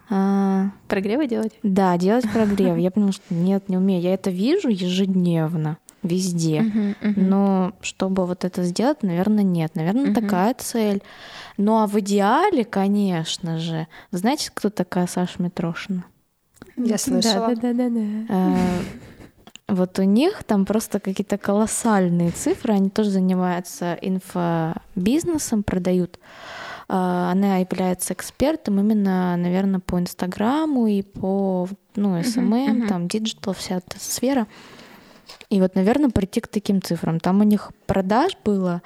э, 0.09 0.63
прогревы 0.87 1.27
делать? 1.27 1.53
Да, 1.63 1.97
делать 1.97 2.29
прогрев. 2.33 2.77
Я 2.77 2.91
поняла, 2.91 3.11
что 3.11 3.33
нет, 3.33 3.69
не 3.69 3.77
умею. 3.77 4.01
Я 4.01 4.13
это 4.13 4.29
вижу 4.29 4.69
ежедневно 4.69 5.77
везде. 6.03 6.59
Uh-huh, 6.59 6.95
uh-huh. 7.01 7.13
Но 7.15 7.73
чтобы 7.81 8.25
вот 8.25 8.45
это 8.45 8.63
сделать, 8.63 9.01
наверное, 9.03 9.43
нет. 9.43 9.75
Наверное, 9.75 10.11
uh-huh. 10.11 10.13
такая 10.13 10.53
цель. 10.53 11.01
Ну 11.57 11.79
а 11.79 11.87
в 11.87 11.99
идеале, 11.99 12.63
конечно 12.63 13.57
же, 13.57 13.87
знаете, 14.11 14.51
кто 14.53 14.69
такая 14.69 15.07
Саша 15.07 15.41
Митрошина? 15.41 16.05
Я 16.77 16.97
слышала. 16.97 17.55
Да, 17.55 17.73
да, 17.73 17.73
да, 17.73 17.89
да. 17.89 18.25
да. 18.27 18.57
Вот 19.67 19.97
у 19.97 20.03
них 20.03 20.43
там 20.43 20.65
просто 20.65 20.99
какие-то 20.99 21.37
колоссальные 21.39 22.31
цифры, 22.31 22.73
они 22.73 22.89
тоже 22.89 23.09
занимаются 23.09 23.97
инфобизнесом, 23.99 25.63
продают. 25.63 26.19
А, 26.87 27.31
она 27.31 27.57
является 27.57 28.13
экспертом 28.13 28.79
именно, 28.79 29.35
наверное, 29.37 29.79
по 29.79 29.99
Инстаграму 29.99 30.85
и 30.85 31.01
по 31.01 31.67
ну, 31.95 32.19
SMM, 32.19 32.49
uh-huh, 32.49 32.81
uh-huh. 32.81 32.87
там, 32.87 33.07
digital, 33.07 33.53
вся 33.53 33.77
эта 33.77 33.99
сфера. 33.99 34.45
И 35.49 35.59
вот, 35.59 35.73
наверное, 35.73 36.11
прийти 36.11 36.41
к 36.41 36.47
таким 36.47 36.81
цифрам. 36.81 37.19
Там 37.19 37.41
у 37.41 37.43
них 37.43 37.71
продаж 37.87 38.37
было, 38.45 38.83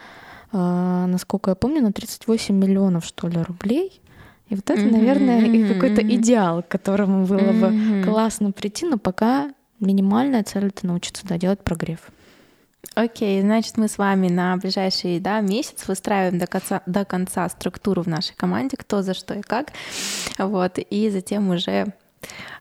а, 0.54 1.08
насколько 1.08 1.52
я 1.52 1.56
помню, 1.56 1.82
на 1.82 1.92
38 1.92 2.56
миллионов, 2.56 3.04
что 3.04 3.28
ли, 3.28 3.42
рублей. 3.42 4.02
И 4.48 4.56
вот 4.56 4.70
это, 4.70 4.82
наверное, 4.82 5.42
mm-hmm. 5.42 5.74
какой-то 5.74 6.02
идеал, 6.02 6.64
к 6.64 6.70
которому 6.70 7.26
было 7.26 7.38
mm-hmm. 7.38 8.00
бы 8.00 8.06
классно 8.06 8.52
прийти, 8.52 8.86
но 8.86 8.98
пока 8.98 9.52
минимальная 9.80 10.44
цель— 10.44 10.66
это 10.68 10.88
научиться 10.88 11.26
да, 11.26 11.38
делать 11.38 11.64
прогрев. 11.64 12.00
Окей, 12.96 13.42
значит, 13.42 13.78
мы 13.78 13.88
с 13.88 13.98
вами 13.98 14.30
на 14.30 14.56
ближайший 14.58 15.20
да, 15.20 15.42
месяц 15.42 15.88
выстраиваем 15.88 16.40
до 16.40 16.48
конца, 16.48 16.82
до 16.86 17.06
конца 17.06 17.48
структуру 17.50 18.04
в 18.04 18.08
нашей 18.08 18.36
команде, 18.36 18.78
кто 18.78 19.02
за 19.02 19.14
что 19.14 19.36
и 19.36 19.42
как. 19.42 19.74
Вот, 20.38 20.78
и 20.78 21.10
затем 21.10 21.50
уже 21.50 21.94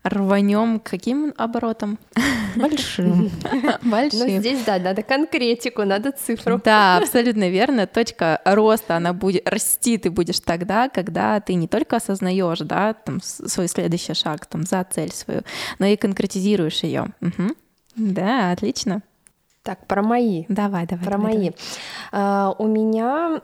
рванем 0.03 0.81
каким 0.81 1.35
оборотом? 1.37 1.99
Большим. 2.57 3.31
Большим. 3.83 4.21
Но 4.21 4.39
здесь, 4.39 4.65
да, 4.65 4.79
надо 4.79 5.03
конкретику, 5.03 5.85
надо 5.85 6.13
цифру. 6.13 6.61
Да, 6.65 6.97
абсолютно 6.99 7.49
верно. 7.49 7.87
Точка 7.87 8.41
роста, 8.45 8.97
она 8.97 9.13
будет 9.13 9.49
расти, 9.49 9.99
ты 9.99 10.11
будешь 10.11 10.41
тогда, 10.41 10.89
когда 10.89 11.41
ты 11.41 11.55
не 11.55 11.69
только 11.69 11.97
осознаешь, 11.97 12.61
да, 12.61 12.95
там 12.95 13.21
свой 13.23 13.69
следующий 13.69 14.15
шаг, 14.15 14.47
там 14.47 14.65
за 14.65 14.85
цель 14.89 15.13
свою, 15.13 15.43
но 15.79 15.87
и 15.87 15.97
конкретизируешь 15.97 16.83
ее. 16.83 17.09
Угу. 17.21 17.55
Да, 17.97 18.53
отлично. 18.53 19.03
Так, 19.63 19.87
про 19.87 20.03
мои. 20.03 20.45
Давай, 20.49 20.87
давай. 20.87 21.05
Про 21.05 21.19
давай, 21.19 21.35
мои. 21.35 21.51
давай. 21.51 21.55
А, 22.13 22.55
у 22.59 22.67
меня, 22.67 23.41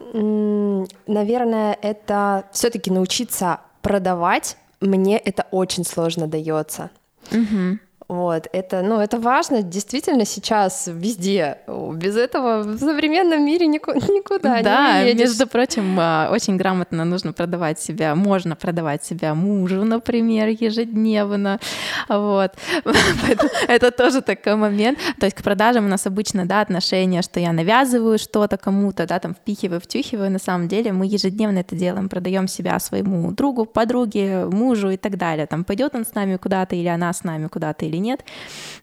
наверное, 1.06 1.76
это 1.82 2.44
все-таки 2.52 2.90
научиться 2.90 3.60
продавать. 3.82 4.56
Мне 4.84 5.18
это 5.18 5.46
очень 5.50 5.84
сложно 5.84 6.26
дается. 6.26 6.90
Угу. 7.32 7.78
Вот, 8.14 8.48
это, 8.52 8.82
ну, 8.82 9.00
это 9.00 9.18
важно 9.18 9.62
действительно 9.62 10.24
сейчас 10.24 10.86
везде. 10.86 11.58
Без 11.94 12.16
этого 12.16 12.62
в 12.62 12.78
современном 12.78 13.44
мире 13.44 13.66
никуда, 13.66 14.62
да, 14.62 15.02
не 15.02 15.08
едешь. 15.08 15.30
между 15.30 15.48
прочим, 15.48 15.96
а, 15.98 16.28
очень 16.30 16.56
грамотно 16.56 17.04
нужно 17.04 17.32
продавать 17.32 17.80
себя, 17.80 18.14
можно 18.14 18.54
продавать 18.54 19.04
себя 19.04 19.34
мужу, 19.34 19.82
например, 19.82 20.46
ежедневно. 20.46 21.58
Вот. 22.08 22.52
Это 23.68 23.90
тоже 23.90 24.22
такой 24.22 24.54
момент. 24.54 25.00
То 25.18 25.26
есть 25.26 25.36
к 25.36 25.42
продажам 25.42 25.86
у 25.86 25.88
нас 25.88 26.06
обычно, 26.06 26.46
да, 26.46 26.60
отношение, 26.60 27.20
что 27.22 27.40
я 27.40 27.52
навязываю 27.52 28.18
что-то 28.20 28.56
кому-то, 28.56 29.08
да, 29.08 29.18
там 29.18 29.34
впихиваю, 29.34 29.80
втюхиваю. 29.80 30.30
На 30.30 30.38
самом 30.38 30.68
деле 30.68 30.92
мы 30.92 31.06
ежедневно 31.06 31.58
это 31.58 31.74
делаем, 31.74 32.08
продаем 32.08 32.46
себя 32.46 32.78
своему 32.78 33.32
другу, 33.32 33.64
подруге, 33.64 34.44
мужу 34.44 34.90
и 34.90 34.96
так 34.96 35.16
далее. 35.16 35.46
Там 35.46 35.64
пойдет 35.64 35.96
он 35.96 36.06
с 36.06 36.14
нами 36.14 36.36
куда-то 36.36 36.76
или 36.76 36.86
она 36.86 37.12
с 37.12 37.24
нами 37.24 37.48
куда-то 37.48 37.84
или 37.86 38.03
нет. 38.04 38.24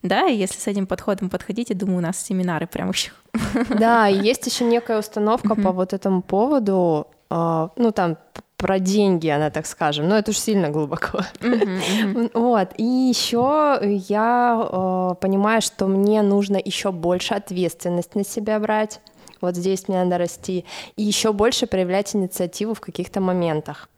Да, 0.03 0.27
и 0.27 0.35
если 0.35 0.59
с 0.59 0.67
этим 0.67 0.87
подходом 0.87 1.29
подходить, 1.29 1.69
я 1.69 1.75
думаю, 1.75 1.99
у 1.99 2.01
нас 2.01 2.19
семинары 2.19 2.67
прям 2.67 2.89
еще. 2.89 3.11
Да, 3.69 4.07
есть 4.07 4.45
еще 4.45 4.65
некая 4.65 4.99
установка 4.99 5.55
по 5.55 5.71
вот 5.71 5.93
этому 5.93 6.21
поводу, 6.21 7.07
а, 7.29 7.69
ну 7.77 7.91
там 7.91 8.17
про 8.61 8.77
деньги, 8.79 9.27
она 9.27 9.49
так 9.49 9.65
скажем, 9.65 10.07
но 10.07 10.17
это 10.17 10.31
уж 10.31 10.37
сильно 10.37 10.69
глубоко. 10.69 11.21
Вот. 12.33 12.69
И 12.77 12.83
еще 12.83 13.79
я 13.81 14.69
э, 14.71 15.15
понимаю, 15.19 15.61
что 15.61 15.87
мне 15.87 16.21
нужно 16.21 16.57
еще 16.63 16.91
больше 16.91 17.33
ответственность 17.33 18.15
на 18.15 18.23
себя 18.23 18.59
брать. 18.59 18.99
Вот 19.41 19.55
здесь 19.55 19.87
мне 19.87 20.03
надо 20.03 20.19
расти. 20.19 20.65
И 20.95 21.03
еще 21.03 21.33
больше 21.33 21.65
проявлять 21.65 22.15
инициативу 22.15 22.75
в 22.75 22.81
каких-то 22.81 23.19
моментах. 23.19 23.89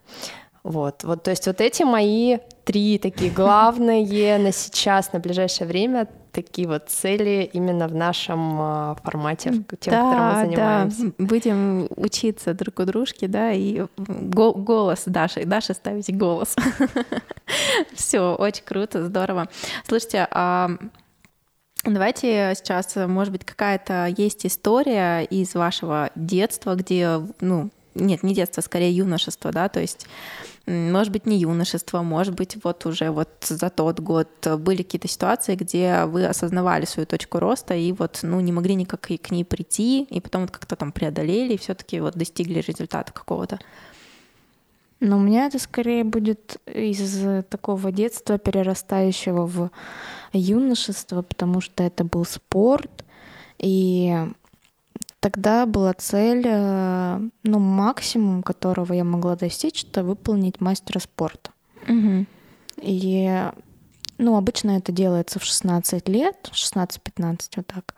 Вот, 0.63 1.03
вот, 1.03 1.23
то 1.23 1.31
есть 1.31 1.45
вот 1.45 1.59
эти 1.59 1.83
мои 1.83 2.37
три 2.63 2.97
такие 2.97 3.31
главные 3.31 4.37
на 4.37 4.51
сейчас, 4.51 5.13
на 5.13 5.19
ближайшее 5.19 5.67
время 5.67 6.07
такие 6.31 6.67
вот 6.67 6.89
цели 6.89 7.49
именно 7.53 7.87
в 7.87 7.93
нашем 7.93 8.57
э, 8.59 8.95
формате, 9.03 9.51
тем, 9.79 9.91
да, 9.91 10.01
которым 10.01 10.27
мы 10.27 10.45
занимаемся. 10.45 11.03
Да, 11.03 11.11
будем 11.19 11.87
учиться 11.95 12.53
друг 12.53 12.79
у 12.79 12.85
дружки, 12.85 13.27
да, 13.27 13.51
и 13.51 13.85
го- 13.97 14.53
голос 14.53 15.03
Даши, 15.05 15.45
Даша 15.45 15.73
ставить 15.75 16.15
голос. 16.17 16.55
Все, 17.93 18.35
очень 18.35 18.63
круто, 18.63 19.05
здорово. 19.05 19.47
Слушайте, 19.87 20.27
а 20.31 20.71
Давайте 21.85 22.53
сейчас, 22.55 22.95
может 22.95 23.33
быть, 23.33 23.43
какая-то 23.43 24.07
есть 24.15 24.45
история 24.45 25.19
из 25.23 25.53
вашего 25.53 26.11
детства, 26.15 26.75
где, 26.75 27.19
ну, 27.41 27.71
нет, 27.93 28.23
не 28.23 28.33
детство, 28.33 28.61
скорее 28.61 28.95
юношество, 28.95 29.51
да, 29.51 29.67
то 29.67 29.81
есть 29.81 30.07
может 30.65 31.11
быть, 31.11 31.25
не 31.25 31.37
юношество, 31.37 32.01
может 32.01 32.35
быть, 32.35 32.57
вот 32.63 32.85
уже 32.85 33.11
вот 33.11 33.29
за 33.41 33.69
тот 33.69 33.99
год 33.99 34.29
были 34.59 34.77
какие-то 34.77 35.09
ситуации, 35.09 35.55
где 35.55 36.05
вы 36.05 36.25
осознавали 36.25 36.85
свою 36.85 37.05
точку 37.05 37.39
роста 37.39 37.73
и 37.73 37.91
вот, 37.91 38.19
ну, 38.23 38.39
не 38.39 38.53
могли 38.53 38.75
никак 38.75 39.01
к 39.01 39.31
ней 39.31 39.43
прийти, 39.43 40.03
и 40.03 40.21
потом 40.21 40.43
вот 40.43 40.51
как-то 40.51 40.77
там 40.77 40.93
преодолели 40.93 41.53
и 41.53 41.57
все 41.57 41.73
таки 41.73 41.99
вот 41.99 42.15
достигли 42.15 42.59
результата 42.59 43.11
какого-то. 43.11 43.59
Но 45.01 45.17
у 45.17 45.19
меня 45.19 45.47
это 45.47 45.59
скорее 45.59 46.05
будет 46.05 46.61
из 46.65 47.43
такого 47.49 47.91
детства, 47.91 48.37
перерастающего 48.37 49.45
в 49.45 49.69
юношество, 50.31 51.23
потому 51.23 51.59
что 51.59 51.83
это 51.83 52.05
был 52.05 52.23
спорт, 52.23 53.03
и 53.59 54.17
Тогда 55.23 55.65
была 55.65 55.93
цель, 55.93 56.43
э, 56.45 57.29
ну, 57.43 57.59
максимум, 57.59 58.43
которого 58.43 58.91
я 58.91 59.05
могла 59.05 59.37
достичь, 59.37 59.85
это 59.85 60.03
выполнить 60.03 60.59
мастера 60.59 60.99
спорта. 60.99 61.51
Угу. 61.87 62.25
И, 62.81 63.41
ну, 64.17 64.35
обычно 64.35 64.71
это 64.71 64.91
делается 64.91 65.39
в 65.39 65.45
16 65.45 66.09
лет, 66.09 66.49
16-15, 66.51 67.51
вот 67.55 67.67
так. 67.67 67.95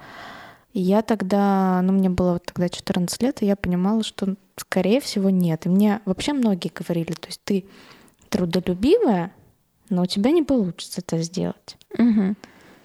И 0.73 0.79
я 0.79 1.01
тогда, 1.01 1.81
ну, 1.81 1.93
мне 1.93 2.11
было 2.11 2.37
тогда 2.37 2.69
14 2.69 3.23
лет, 3.23 3.41
и 3.41 3.47
я 3.47 3.55
понимала, 3.55 4.03
что, 4.03 4.35
скорее 4.55 5.01
всего, 5.01 5.31
нет. 5.31 5.65
И 5.65 5.69
мне 5.69 6.01
вообще 6.05 6.31
многие 6.33 6.71
говорили, 6.71 7.13
то 7.13 7.29
есть 7.29 7.41
ты 7.43 7.65
трудолюбивая, 8.29 9.31
но 9.89 10.03
у 10.03 10.05
тебя 10.05 10.29
не 10.29 10.43
получится 10.43 11.01
это 11.01 11.19
сделать. 11.23 11.75
Угу. 11.97 12.35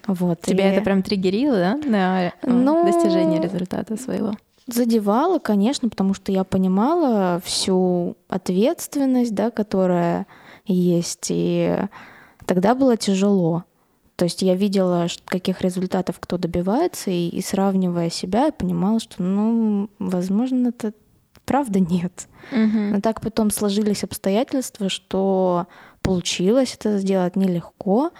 Вот, 0.07 0.41
Тебя 0.43 0.71
и... 0.71 0.75
это 0.75 0.85
прям 0.85 1.03
триггерило, 1.03 1.57
да, 1.57 1.77
на 1.85 2.33
ну, 2.43 2.85
достижение 2.85 3.41
результата 3.41 3.97
своего? 3.97 4.35
Задевало, 4.67 5.39
конечно, 5.39 5.89
потому 5.89 6.15
что 6.15 6.33
я 6.33 6.45
понимала 6.45 7.41
всю 7.45 8.17
ответственность, 8.29 9.35
да, 9.35 9.51
которая 9.51 10.27
есть, 10.67 11.27
и 11.31 11.77
тогда 12.47 12.75
было 12.75 12.97
тяжело. 12.97 13.65
То 14.17 14.25
есть 14.25 14.43
я 14.43 14.55
видела, 14.55 15.07
каких 15.25 15.63
результатов 15.63 16.21
кто 16.21 16.37
добивается, 16.37 17.11
и, 17.11 17.29
и 17.29 17.41
сравнивая 17.41 18.11
себя, 18.11 18.47
я 18.47 18.53
понимала, 18.53 19.01
что, 19.01 19.23
ну, 19.23 19.89
возможно, 19.99 20.69
это 20.69 20.93
правда 21.47 21.81
нет. 21.81 22.29
Угу. 22.53 22.79
Но 22.93 23.01
так 23.01 23.21
потом 23.21 23.51
сложились 23.51 24.05
обстоятельства, 24.05 24.89
что 24.89 25.67
получилось 26.03 26.77
это 26.79 26.99
сделать 26.99 27.35
нелегко, 27.35 28.11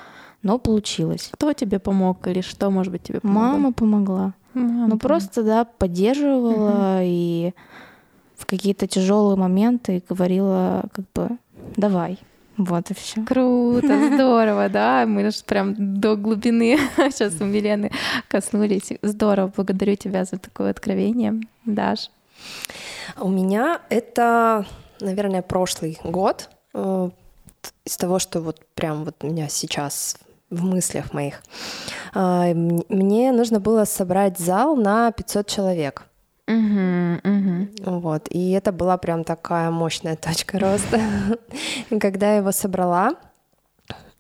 но 0.43 0.59
получилось. 0.59 1.31
Кто 1.33 1.53
тебе 1.53 1.79
помог 1.79 2.27
или 2.27 2.41
что, 2.41 2.71
может 2.71 2.93
быть, 2.93 3.03
тебе 3.03 3.21
помогло? 3.21 3.41
Мама 3.41 3.73
помогла. 3.73 4.35
Мама 4.55 4.89
ну 4.89 4.99
просто, 4.99 5.43
да, 5.43 5.65
поддерживала 5.65 6.97
угу. 6.97 7.03
и 7.03 7.53
в 8.37 8.47
какие-то 8.47 8.87
тяжелые 8.87 9.37
моменты 9.37 10.03
говорила, 10.09 10.85
как 10.93 11.05
бы, 11.15 11.39
давай. 11.77 12.19
Вот 12.57 12.91
и 12.91 12.95
все. 12.95 13.25
Круто, 13.25 14.11
здорово, 14.15 14.69
да. 14.69 15.07
Мы 15.07 15.31
же 15.31 15.39
прям 15.47 16.01
до 16.01 16.17
глубины 16.17 16.79
сейчас 16.97 17.41
у 17.41 17.45
Милены 17.45 17.91
коснулись. 18.29 18.93
Здорово, 19.03 19.53
благодарю 19.55 19.95
тебя 19.97 20.25
за 20.25 20.39
такое 20.39 20.71
откровение, 20.71 21.41
Даш. 21.65 22.11
У 23.19 23.29
меня 23.29 23.81
это, 23.89 24.67
наверное, 25.01 25.43
прошлый 25.43 25.99
год 26.05 26.51
э, 26.75 27.11
из 27.85 27.97
того, 27.97 28.19
что 28.19 28.41
вот 28.41 28.65
прям 28.75 29.05
вот 29.05 29.23
меня 29.23 29.49
сейчас 29.49 30.17
в 30.51 30.65
мыслях 30.65 31.13
моих. 31.13 31.43
А, 32.13 32.53
мне 32.55 33.33
нужно 33.33 33.61
было 33.61 33.85
собрать 33.85 34.39
зал 34.39 34.77
на 34.77 35.13
500 35.13 35.47
человек. 35.47 36.07
Угу, 36.49 37.21
угу. 37.23 38.01
Вот, 38.01 38.27
и 38.31 38.51
это 38.51 38.73
была 38.73 38.99
прям 38.99 39.23
такая 39.23 39.71
мощная 39.71 40.17
точка 40.17 40.59
роста. 40.59 41.01
Когда 42.01 42.33
я 42.33 42.37
его 42.39 42.51
собрала, 42.51 43.15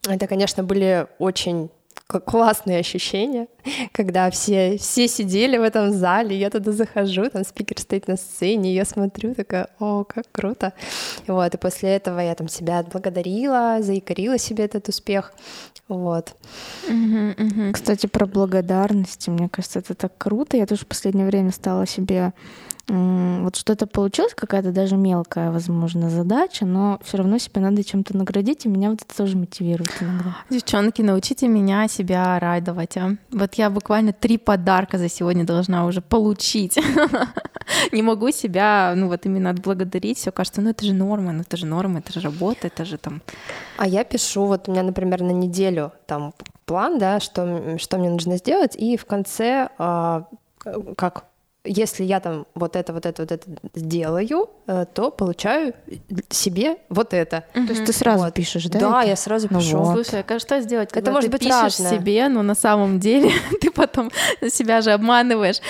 это, 0.08 0.26
конечно, 0.26 0.62
были 0.62 1.06
очень 1.18 1.70
классные 2.18 2.80
ощущения, 2.80 3.46
когда 3.92 4.30
все, 4.30 4.76
все 4.78 5.06
сидели 5.06 5.56
в 5.56 5.62
этом 5.62 5.92
зале, 5.92 6.36
я 6.36 6.50
туда 6.50 6.72
захожу, 6.72 7.30
там 7.30 7.44
спикер 7.44 7.78
стоит 7.78 8.08
на 8.08 8.16
сцене, 8.16 8.74
я 8.74 8.84
смотрю, 8.84 9.34
такая, 9.34 9.68
о, 9.78 10.04
как 10.04 10.24
круто. 10.32 10.72
Вот, 11.26 11.54
и 11.54 11.58
после 11.58 11.90
этого 11.90 12.18
я 12.18 12.34
там 12.34 12.48
себя 12.48 12.80
отблагодарила, 12.80 13.78
заикарила 13.80 14.38
себе 14.38 14.64
этот 14.64 14.88
успех, 14.88 15.32
вот. 15.88 16.34
Угу, 16.88 17.44
угу. 17.46 17.72
Кстати, 17.72 18.06
про 18.06 18.26
благодарности, 18.26 19.30
мне 19.30 19.48
кажется, 19.48 19.78
это 19.78 19.94
так 19.94 20.16
круто, 20.18 20.56
я 20.56 20.66
тоже 20.66 20.82
в 20.82 20.86
последнее 20.86 21.26
время 21.26 21.52
стала 21.52 21.86
себе 21.86 22.32
вот 22.90 23.56
что-то 23.56 23.86
получилось, 23.86 24.34
какая-то 24.34 24.72
даже 24.72 24.96
мелкая, 24.96 25.50
возможно, 25.50 26.10
задача, 26.10 26.66
но 26.66 26.98
все 27.04 27.18
равно 27.18 27.38
себя 27.38 27.60
надо 27.60 27.84
чем-то 27.84 28.16
наградить, 28.16 28.66
и 28.66 28.68
меня 28.68 28.90
вот 28.90 29.02
это 29.02 29.16
тоже 29.16 29.36
мотивирует 29.36 29.90
иногда. 30.00 30.36
Девчонки, 30.50 31.02
научите 31.02 31.46
меня 31.46 31.86
себя 32.00 32.38
радовать. 32.38 32.96
А? 32.96 33.16
Вот 33.30 33.54
я 33.54 33.70
буквально 33.70 34.12
три 34.12 34.38
подарка 34.38 34.98
за 34.98 35.08
сегодня 35.08 35.44
должна 35.44 35.86
уже 35.86 36.00
получить. 36.00 36.78
Не 37.92 38.02
могу 38.02 38.30
себя, 38.32 38.94
ну 38.96 39.08
вот 39.08 39.26
именно 39.26 39.50
отблагодарить. 39.50 40.18
Все 40.18 40.32
кажется, 40.32 40.60
ну 40.60 40.70
это 40.70 40.84
же 40.84 40.94
норма, 40.94 41.32
ну 41.32 41.42
это 41.42 41.56
же 41.56 41.66
норма, 41.66 41.98
это 41.98 42.12
же 42.12 42.20
работа, 42.20 42.66
это 42.66 42.84
же 42.84 42.96
там. 42.96 43.20
А 43.76 43.86
я 43.86 44.04
пишу, 44.04 44.46
вот 44.46 44.68
у 44.68 44.72
меня, 44.72 44.82
например, 44.82 45.22
на 45.22 45.32
неделю 45.32 45.92
там 46.06 46.32
план, 46.64 46.98
да, 46.98 47.20
что, 47.20 47.78
что 47.78 47.98
мне 47.98 48.10
нужно 48.10 48.36
сделать, 48.36 48.76
и 48.76 48.96
в 48.96 49.04
конце, 49.04 49.68
а, 49.78 50.24
как 50.96 51.24
если 51.64 52.04
я 52.04 52.20
там 52.20 52.46
вот 52.54 52.74
это, 52.74 52.92
вот 52.92 53.04
это, 53.04 53.22
вот 53.22 53.32
это 53.32 53.46
сделаю, 53.74 54.48
э, 54.66 54.86
то 54.94 55.10
получаю 55.10 55.74
себе 56.30 56.76
вот 56.88 57.12
это. 57.12 57.44
То 57.52 57.60
есть 57.60 57.84
ты 57.84 57.92
сразу 57.92 58.24
вот. 58.24 58.34
пишешь, 58.34 58.64
да? 58.64 58.78
Да, 58.78 59.02
я 59.02 59.14
сразу 59.14 59.48
ну 59.50 59.60
пишу. 59.60 59.78
Вот. 59.78 59.94
Слушай, 59.94 60.24
а 60.26 60.38
что 60.38 60.60
сделать, 60.60 60.90
когда 60.90 61.10
это 61.10 61.12
может 61.12 61.30
ты 61.30 61.36
быть 61.36 61.46
пишешь 61.46 61.62
разное. 61.62 61.98
себе, 61.98 62.28
но 62.28 62.42
на 62.42 62.54
самом 62.54 62.98
деле 62.98 63.30
ты 63.60 63.70
потом 63.70 64.10
себя 64.48 64.80
же 64.80 64.92
обманываешь. 64.92 65.60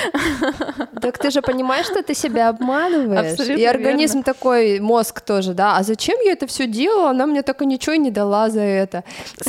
Так 1.00 1.18
ты 1.18 1.30
же 1.30 1.42
понимаешь, 1.42 1.86
что 1.86 2.02
ты 2.02 2.14
себя 2.14 2.50
обманываешь. 2.50 3.32
Абсолютно 3.32 3.60
и 3.60 3.64
организм 3.64 4.18
верно. 4.18 4.34
такой, 4.34 4.80
мозг 4.80 5.20
тоже, 5.22 5.54
да, 5.54 5.76
а 5.76 5.82
зачем 5.82 6.20
я 6.24 6.32
это 6.32 6.46
все 6.46 6.68
делала, 6.68 7.10
она 7.10 7.26
мне 7.26 7.42
только 7.42 7.64
ничего 7.64 7.96
не 7.96 8.10
дала 8.10 8.48
за 8.48 8.60
это. 8.60 9.02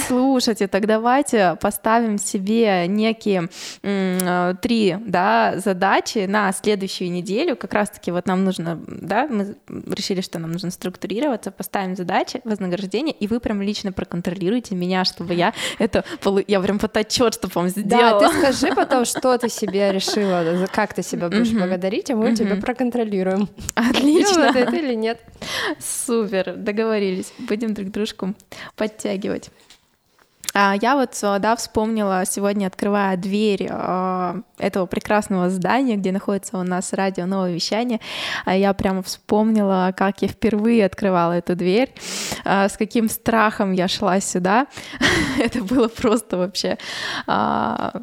Слушайте, 0.08 0.68
так 0.68 0.88
давайте 0.88 1.58
поставим 1.62 2.18
себе 2.18 2.88
некие 2.88 3.50
э, 3.84 4.56
три 4.62 4.96
да, 5.06 5.56
задачи 5.58 6.26
на 6.32 6.52
следующую 6.54 7.12
неделю, 7.12 7.56
как 7.56 7.74
раз-таки 7.74 8.12
вот 8.12 8.26
нам 8.26 8.44
нужно, 8.44 8.80
да, 8.88 9.28
мы 9.28 9.56
решили, 9.68 10.22
что 10.22 10.40
нам 10.40 10.52
нужно 10.52 10.72
структурироваться, 10.72 11.52
поставим 11.52 11.96
задачи, 11.96 12.42
вознаграждение, 12.44 13.14
и 13.14 13.28
вы 13.28 13.40
прям 13.40 13.62
лично 13.62 13.92
проконтролируете 13.92 14.76
меня, 14.76 15.04
чтобы 15.04 15.34
я 15.34 15.54
это, 15.78 16.04
я 16.48 16.62
прям 16.62 16.80
фотоотчет, 16.80 17.34
чтобы 17.34 17.54
вам 17.54 17.70
сделала. 17.70 18.20
Да, 18.20 18.30
ты 18.30 18.38
скажи 18.38 18.76
потом, 18.76 19.06
что 19.06 19.38
ты 19.38 19.50
себе 19.50 19.92
решила, 19.92 20.68
как 20.74 20.94
ты 20.94 21.04
себя 21.04 21.30
будешь 21.30 21.52
благодарить, 21.52 22.10
а 22.10 22.16
мы 22.16 22.36
тебя 22.36 22.56
проконтролируем. 22.56 23.50
Отлично. 23.76 24.52
это 24.56 24.76
или 24.76 24.96
нет. 24.96 25.20
Супер, 25.80 26.56
договорились. 26.56 27.34
Будем 27.40 27.74
друг 27.74 27.92
дружку 27.92 28.34
подтягивать. 28.76 29.52
А 30.54 30.76
я 30.82 30.96
вот, 30.96 31.18
э, 31.22 31.40
да, 31.40 31.56
вспомнила 31.56 32.24
сегодня, 32.26 32.68
открывая 32.68 33.18
дверь 33.18 33.68
э, 33.70 34.42
этого 34.58 34.86
прекрасного 34.86 35.50
здания, 35.50 35.96
где 35.96 36.12
находится 36.12 36.58
у 36.58 36.64
нас 36.64 36.94
радио 36.94 37.26
«Новое 37.26 37.54
вещание», 37.54 38.00
а 38.46 38.56
я 38.56 38.74
прямо 38.74 39.02
вспомнила, 39.02 39.94
как 39.96 40.22
я 40.22 40.28
впервые 40.28 40.86
открывала 40.86 41.34
эту 41.34 41.56
дверь, 41.56 41.94
э, 42.44 42.68
с 42.68 42.78
каким 42.78 43.10
страхом 43.10 43.72
я 43.72 43.88
шла 43.88 44.20
сюда. 44.20 44.68
Это 45.40 45.64
было 45.64 45.88
просто 45.88 46.38
вообще 46.38 46.78
а, 47.28 47.94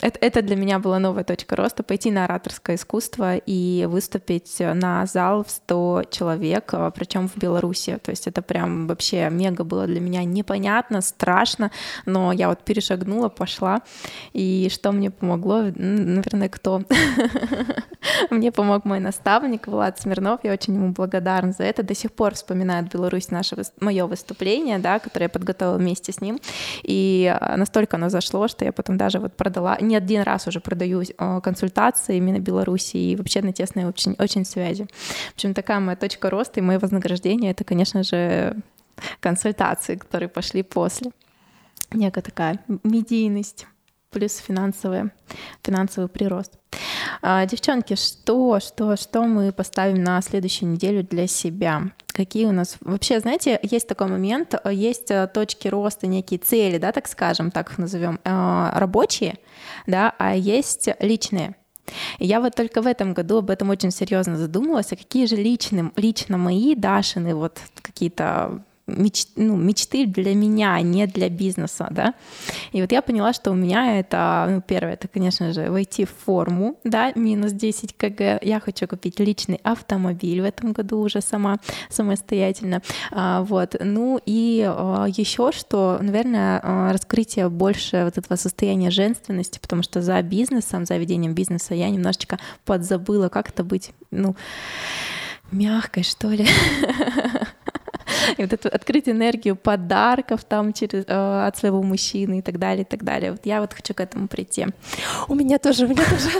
это, 0.00 0.18
это 0.20 0.42
для 0.42 0.56
меня 0.56 0.78
была 0.80 0.98
новая 0.98 1.22
точка 1.22 1.54
роста, 1.54 1.82
пойти 1.82 2.10
на 2.10 2.24
ораторское 2.24 2.76
искусство 2.76 3.36
и 3.36 3.86
выступить 3.88 4.56
на 4.58 5.06
зал 5.06 5.44
в 5.44 5.50
100 5.50 6.04
человек, 6.10 6.70
а, 6.72 6.90
причем 6.90 7.28
в 7.28 7.36
Беларуси. 7.36 7.98
То 8.02 8.10
есть 8.10 8.26
это 8.26 8.42
прям 8.42 8.88
вообще 8.88 9.28
мега 9.30 9.62
было 9.62 9.86
для 9.86 10.00
меня 10.00 10.24
непонятно, 10.24 11.00
страшно, 11.02 11.70
но 12.04 12.32
я 12.32 12.48
вот 12.48 12.64
перешагнула, 12.64 13.28
пошла. 13.28 13.82
И 14.32 14.68
что 14.72 14.90
мне 14.90 15.10
помогло? 15.10 15.62
Наверное, 15.74 16.48
кто? 16.48 16.82
Мне 18.30 18.50
помог 18.50 18.84
мой 18.86 18.98
наставник 18.98 19.66
Влад 19.66 20.00
Смирнов, 20.00 20.40
я 20.42 20.52
очень 20.52 20.74
ему 20.74 20.92
благодарна 20.92 21.52
за 21.52 21.64
это. 21.64 21.82
До 21.82 21.94
сих 21.94 22.12
пор 22.12 22.34
вспоминает 22.34 22.88
Беларусь 22.88 23.30
наше 23.30 23.56
мое 23.80 24.06
выступление, 24.06 24.78
да, 24.78 24.98
которое 24.98 25.26
я 25.26 25.28
подготовила 25.28 25.76
вместе 25.76 26.12
с 26.12 26.20
ним. 26.20 26.40
И 26.82 27.30
а, 27.38 27.56
настолько 27.56 27.96
оно 27.96 28.08
зашло, 28.08 28.48
что 28.48 28.64
я 28.64 28.72
потом 28.72 28.96
даже 28.96 29.18
вот 29.18 29.34
продала 29.34 29.59
не 29.80 29.96
один 29.96 30.22
раз 30.22 30.46
уже 30.46 30.60
продаю 30.60 31.02
э, 31.02 31.40
консультации 31.42 32.16
именно 32.16 32.38
Беларуси 32.38 32.96
и 32.96 33.16
вообще 33.16 33.42
на 33.42 33.52
тесной 33.52 33.84
очень, 33.84 34.16
очень 34.18 34.44
связи. 34.44 34.86
В 35.30 35.34
общем, 35.34 35.54
такая 35.54 35.80
моя 35.80 35.96
точка 35.96 36.30
роста 36.30 36.60
и 36.60 36.62
мое 36.62 36.78
вознаграждение— 36.78 37.50
это, 37.52 37.64
конечно 37.64 38.02
же, 38.02 38.56
консультации, 39.20 39.96
которые 39.96 40.28
пошли 40.28 40.62
после. 40.62 41.10
Некая 41.92 42.22
такая 42.22 42.60
медийность 42.84 43.66
плюс 44.10 44.36
финансовый, 44.36 45.10
финансовый 45.62 46.08
прирост. 46.08 46.58
А, 47.22 47.46
девчонки, 47.46 47.94
что, 47.94 48.60
что, 48.60 48.96
что 48.96 49.22
мы 49.22 49.52
поставим 49.52 50.02
на 50.02 50.20
следующую 50.20 50.70
неделю 50.72 51.04
для 51.04 51.26
себя? 51.26 51.92
Какие 52.08 52.46
у 52.46 52.52
нас... 52.52 52.76
Вообще, 52.80 53.20
знаете, 53.20 53.58
есть 53.62 53.86
такой 53.86 54.08
момент, 54.08 54.54
есть 54.68 55.10
э, 55.10 55.28
точки 55.32 55.68
роста, 55.68 56.06
некие 56.06 56.38
цели, 56.38 56.78
да, 56.78 56.92
так 56.92 57.06
скажем, 57.06 57.50
так 57.50 57.70
их 57.70 57.78
назовем, 57.78 58.18
э, 58.24 58.70
рабочие, 58.74 59.38
да, 59.86 60.14
а 60.18 60.34
есть 60.34 60.88
личные. 60.98 61.54
И 62.18 62.26
я 62.26 62.40
вот 62.40 62.54
только 62.54 62.82
в 62.82 62.86
этом 62.86 63.14
году 63.14 63.38
об 63.38 63.50
этом 63.50 63.70
очень 63.70 63.90
серьезно 63.90 64.36
задумалась, 64.36 64.92
а 64.92 64.96
какие 64.96 65.26
же 65.26 65.36
личные, 65.36 65.92
лично 65.96 66.36
мои 66.36 66.74
Дашины 66.74 67.34
вот 67.34 67.60
какие-то 67.80 68.62
меч, 68.96 69.26
ну, 69.36 69.56
мечты 69.56 70.06
для 70.06 70.34
меня, 70.34 70.74
а 70.74 70.80
не 70.80 71.06
для 71.06 71.28
бизнеса, 71.28 71.88
да. 71.90 72.14
И 72.72 72.80
вот 72.80 72.92
я 72.92 73.02
поняла, 73.02 73.32
что 73.32 73.50
у 73.50 73.54
меня 73.54 73.98
это, 73.98 74.46
ну, 74.50 74.60
первое, 74.60 74.94
это, 74.94 75.08
конечно 75.08 75.52
же, 75.52 75.70
войти 75.70 76.04
в 76.04 76.10
форму, 76.10 76.76
да, 76.84 77.12
минус 77.14 77.52
10 77.52 77.96
кг. 77.96 78.38
Я 78.42 78.60
хочу 78.60 78.86
купить 78.86 79.20
личный 79.20 79.60
автомобиль 79.62 80.40
в 80.40 80.44
этом 80.44 80.72
году 80.72 81.00
уже 81.00 81.20
сама, 81.20 81.58
самостоятельно. 81.88 82.82
А, 83.10 83.42
вот. 83.42 83.76
Ну 83.80 84.20
и 84.26 84.64
а, 84.66 85.06
еще 85.06 85.52
что, 85.52 85.98
наверное, 86.00 86.60
а, 86.62 86.92
раскрытие 86.92 87.48
больше 87.48 88.04
вот 88.04 88.18
этого 88.18 88.36
состояния 88.36 88.90
женственности, 88.90 89.58
потому 89.58 89.82
что 89.82 90.02
за 90.02 90.20
бизнесом, 90.22 90.84
за 90.86 90.96
ведением 90.96 91.34
бизнеса 91.34 91.74
я 91.74 91.90
немножечко 91.90 92.38
подзабыла, 92.64 93.28
как 93.28 93.48
это 93.48 93.64
быть, 93.64 93.92
ну, 94.10 94.36
мягкой, 95.50 96.02
что 96.04 96.28
ли. 96.28 96.46
И 98.36 98.42
вот 98.42 98.52
это 98.52 98.68
открыть 98.68 99.08
энергию 99.08 99.56
подарков 99.56 100.44
там 100.44 100.72
через, 100.72 101.04
э, 101.06 101.46
от 101.46 101.56
своего 101.56 101.82
мужчины 101.82 102.38
и 102.38 102.42
так 102.42 102.58
далее, 102.58 102.82
и 102.82 102.84
так 102.84 103.04
далее. 103.04 103.32
Вот 103.32 103.40
я 103.44 103.60
вот 103.60 103.72
хочу 103.72 103.94
к 103.94 104.00
этому 104.00 104.28
прийти. 104.28 104.66
У 105.28 105.34
меня 105.34 105.58
тоже, 105.58 105.86
у 105.86 105.88
меня 105.88 106.04
тоже. 106.04 106.30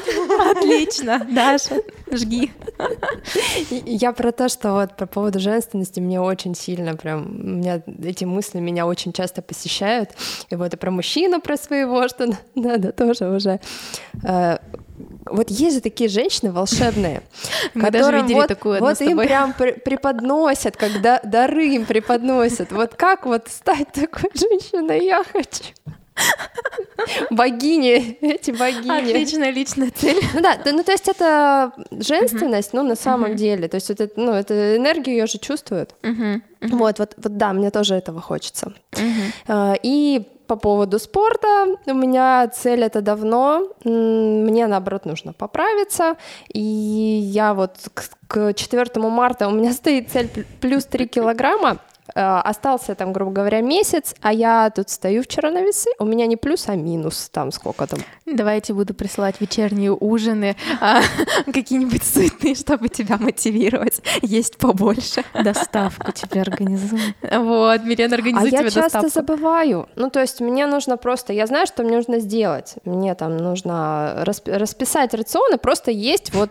Отлично, 0.50 1.26
Даша, 1.30 1.76
жги. 2.12 2.50
Я 3.70 4.12
про 4.12 4.32
то, 4.32 4.48
что 4.48 4.72
вот 4.72 4.96
по 4.96 5.06
поводу 5.06 5.40
женственности 5.40 6.00
мне 6.00 6.20
очень 6.20 6.54
сильно 6.54 6.96
прям, 6.96 7.26
у 7.26 7.48
меня 7.48 7.82
эти 8.02 8.24
мысли 8.24 8.60
меня 8.60 8.86
очень 8.86 9.12
часто 9.12 9.42
посещают. 9.42 10.10
И 10.50 10.56
вот 10.56 10.74
и 10.74 10.76
про 10.76 10.90
мужчину, 10.90 11.40
про 11.40 11.56
своего, 11.56 12.08
что 12.08 12.36
надо 12.54 12.92
тоже 12.92 13.28
уже 13.28 13.60
э, 14.22 14.58
вот 15.30 15.50
есть 15.50 15.76
же 15.76 15.80
такие 15.80 16.08
женщины 16.10 16.52
волшебные, 16.52 17.22
которым 17.74 18.22
даже 18.22 18.34
вот, 18.34 18.48
такую 18.48 18.80
вот 18.80 19.00
им 19.00 19.18
прям 19.18 19.52
преподносят, 19.52 20.76
когда 20.76 21.20
дары 21.22 21.68
им 21.68 21.86
преподносят. 21.86 22.72
Вот 22.72 22.94
как 22.94 23.26
вот 23.26 23.48
стать 23.48 23.92
такой 23.92 24.30
женщиной 24.34 25.04
я 25.04 25.22
хочу? 25.24 25.64
Богини, 27.30 28.18
эти 28.20 28.50
богини. 28.50 29.10
Отличная 29.10 29.50
личная 29.50 29.90
цель. 29.90 30.20
Ну 30.34 30.40
да, 30.40 30.58
ну 30.64 30.82
то 30.82 30.92
есть 30.92 31.08
это 31.08 31.72
женственность, 31.90 32.72
ну 32.72 32.82
на 32.82 32.96
самом 32.96 33.36
деле, 33.36 33.68
то 33.68 33.76
есть 33.76 33.90
это, 33.90 34.10
ну 34.16 34.32
это 34.32 34.76
энергию 34.76 35.16
ее 35.16 35.26
же 35.26 35.38
чувствуют. 35.38 35.94
Вот, 36.60 36.98
вот, 36.98 37.14
вот 37.16 37.36
да, 37.36 37.52
мне 37.52 37.70
тоже 37.70 37.94
этого 37.94 38.20
хочется. 38.20 38.74
А, 39.46 39.74
и 39.82 40.26
по 40.50 40.56
поводу 40.56 40.98
спорта. 40.98 41.76
У 41.86 41.94
меня 41.94 42.48
цель 42.48 42.82
это 42.82 43.02
давно. 43.02 43.68
Мне, 43.84 44.66
наоборот, 44.66 45.06
нужно 45.06 45.32
поправиться. 45.32 46.16
И 46.52 46.58
я 46.58 47.54
вот 47.54 47.76
к, 47.94 48.02
к 48.26 48.52
4 48.54 48.86
марта 48.96 49.46
у 49.46 49.52
меня 49.52 49.72
стоит 49.80 50.10
цель 50.10 50.28
плюс 50.60 50.86
3 50.86 51.06
килограмма. 51.06 51.78
Э, 52.14 52.40
остался 52.40 52.94
там, 52.94 53.12
грубо 53.12 53.30
говоря, 53.30 53.60
месяц, 53.60 54.14
а 54.20 54.32
я 54.32 54.70
тут 54.70 54.90
стою 54.90 55.22
вчера 55.22 55.50
на 55.50 55.62
весы, 55.62 55.90
у 55.98 56.04
меня 56.04 56.26
не 56.26 56.36
плюс, 56.36 56.68
а 56.68 56.74
минус, 56.74 57.28
там 57.32 57.52
сколько 57.52 57.86
там. 57.86 58.00
Давайте 58.26 58.74
буду 58.74 58.94
присылать 58.94 59.40
вечерние 59.40 59.92
ужины, 59.92 60.56
а, 60.80 61.00
какие-нибудь 61.46 62.02
сытные, 62.02 62.54
чтобы 62.54 62.88
тебя 62.88 63.16
мотивировать, 63.18 64.00
есть 64.22 64.58
побольше. 64.58 65.24
Доставку 65.44 66.12
тебе 66.12 66.42
организую. 66.42 67.00
Вот, 67.22 67.84
Милена 67.84 68.16
а 68.16 68.18
тебе 68.18 68.62
доставку. 68.62 68.64
я 68.64 68.70
часто 68.70 69.08
забываю. 69.08 69.88
Ну, 69.96 70.10
то 70.10 70.20
есть 70.20 70.40
мне 70.40 70.66
нужно 70.66 70.96
просто, 70.96 71.32
я 71.32 71.46
знаю, 71.46 71.66
что 71.66 71.82
мне 71.82 71.96
нужно 71.96 72.20
сделать. 72.20 72.74
Мне 72.84 73.14
там 73.14 73.36
нужно 73.36 74.22
расписать 74.24 75.14
рационы, 75.14 75.58
просто 75.58 75.90
есть 75.90 76.34
вот 76.34 76.50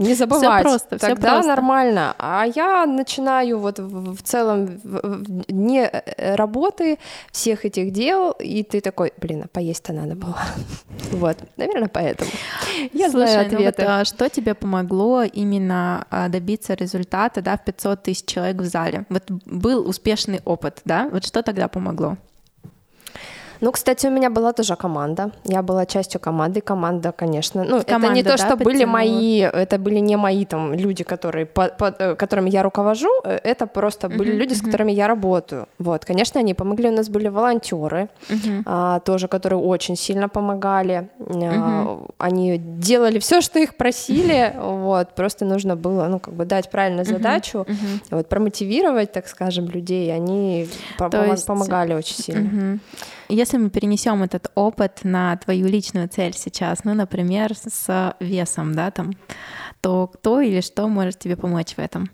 не 0.00 0.14
забывать. 0.14 0.60
Все 0.60 0.62
просто, 0.62 0.98
Тогда 0.98 1.14
все 1.14 1.30
просто. 1.34 1.48
нормально. 1.48 2.14
А 2.18 2.46
я 2.54 2.86
начинаю 2.86 3.58
вот 3.58 3.78
в, 3.78 4.16
в 4.16 4.22
целом 4.22 4.80
в, 4.82 5.00
в 5.02 5.44
дне 5.46 5.90
э, 5.92 6.34
работы 6.36 6.98
всех 7.30 7.64
этих 7.66 7.92
дел, 7.92 8.30
и 8.32 8.62
ты 8.62 8.80
такой, 8.80 9.12
блин, 9.18 9.42
а 9.44 9.48
поесть-то 9.48 9.92
надо 9.92 10.14
было. 10.14 10.38
Вот, 11.12 11.36
наверное, 11.56 11.88
поэтому. 11.88 12.30
Я 12.92 13.10
Слушай, 13.10 13.32
знаю 13.32 13.46
ответы. 13.46 13.82
Ну 13.82 13.88
вот, 13.88 14.00
а, 14.00 14.04
что 14.04 14.28
тебе 14.30 14.54
помогло 14.54 15.22
именно 15.22 16.06
а, 16.10 16.28
добиться 16.28 16.74
результата, 16.74 17.42
да, 17.42 17.56
в 17.56 17.64
500 17.64 18.02
тысяч 18.02 18.24
человек 18.26 18.56
в 18.58 18.64
зале? 18.64 19.06
Вот 19.08 19.24
был 19.28 19.88
успешный 19.88 20.40
опыт, 20.44 20.80
да? 20.84 21.08
Вот 21.10 21.26
что 21.26 21.42
тогда 21.42 21.68
помогло? 21.68 22.16
Ну, 23.60 23.72
кстати, 23.72 24.06
у 24.06 24.10
меня 24.10 24.30
была 24.30 24.52
тоже 24.52 24.76
команда. 24.76 25.30
Я 25.44 25.62
была 25.62 25.86
частью 25.86 26.20
команды. 26.20 26.60
Команда, 26.60 27.12
конечно. 27.12 27.62
Ну, 27.64 27.82
Команда, 27.82 28.06
это 28.06 28.14
не 28.14 28.22
то, 28.22 28.30
да, 28.30 28.36
что 28.36 28.56
были 28.56 28.84
мои, 28.92 29.38
это 29.40 29.78
были 29.78 30.00
не 30.00 30.16
мои 30.16 30.44
там 30.44 30.72
люди, 30.74 31.04
которые, 31.04 31.44
по- 31.46 31.68
по- 31.68 31.94
э, 31.98 32.14
которыми 32.16 32.50
я 32.50 32.62
руковожу. 32.62 33.08
Э, 33.24 33.38
Это 33.44 33.66
просто 33.66 34.08
были 34.08 34.32
люди, 34.32 34.54
с 34.54 34.60
которыми 34.62 34.92
я 34.92 35.06
работаю. 35.08 35.66
Вот, 35.78 36.04
конечно, 36.04 36.40
они 36.40 36.54
помогли. 36.54 36.88
У 36.88 36.92
нас 36.92 37.08
были 37.08 37.28
волонтеры, 37.28 38.08
а, 38.66 39.00
тоже, 39.00 39.28
которые 39.28 39.58
очень 39.58 39.96
сильно 39.96 40.28
помогали. 40.28 41.08
А, 41.18 41.98
Они 42.18 42.58
делали 42.58 43.18
все, 43.18 43.40
что 43.40 43.58
их 43.58 43.74
просили. 43.76 44.54
Вот, 44.60 45.08
просто 45.14 45.44
нужно 45.44 45.76
было, 45.76 46.06
ну, 46.08 46.18
как 46.18 46.34
бы 46.34 46.44
дать 46.44 46.70
правильную 46.70 47.04
задачу, 47.04 47.66
вот, 48.10 48.28
промотивировать, 48.28 49.12
так 49.12 49.28
скажем, 49.28 49.66
людей. 49.68 50.14
Они 50.14 50.68
по- 50.98 51.10
То 51.10 51.18
помо- 51.18 51.32
есть- 51.32 51.46
помогали 51.46 51.94
очень 51.94 52.16
сильно. 52.16 52.40
Мгм. 52.40 52.80
Если 53.50 53.64
мы 53.64 53.70
перенесем 53.70 54.22
этот 54.22 54.52
опыт 54.54 55.00
на 55.02 55.36
твою 55.36 55.66
личную 55.66 56.08
цель 56.08 56.34
сейчас, 56.36 56.84
ну, 56.84 56.94
например, 56.94 57.52
с- 57.56 58.14
весом, 58.20 58.76
да, 58.76 58.92
там, 58.92 59.10
то 59.80 60.06
кто 60.06 60.40
или 60.40 60.60
что 60.60 60.86
может 60.86 61.18
тебе 61.18 61.36
помочь 61.36 61.74
в 61.74 61.80
этом? 61.80 62.10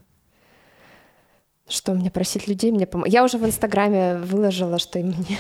Что 1.69 1.95
мне 1.95 2.13
просить 2.13 2.47
людей 2.47 2.71
мне 2.71 2.87
помочь? 2.87 3.11
Я 3.11 3.25
уже 3.25 3.39
в 3.39 3.45
Инстаграме 3.45 4.19
выложила, 4.19 4.79
что 4.79 4.99
мне, 5.01 5.39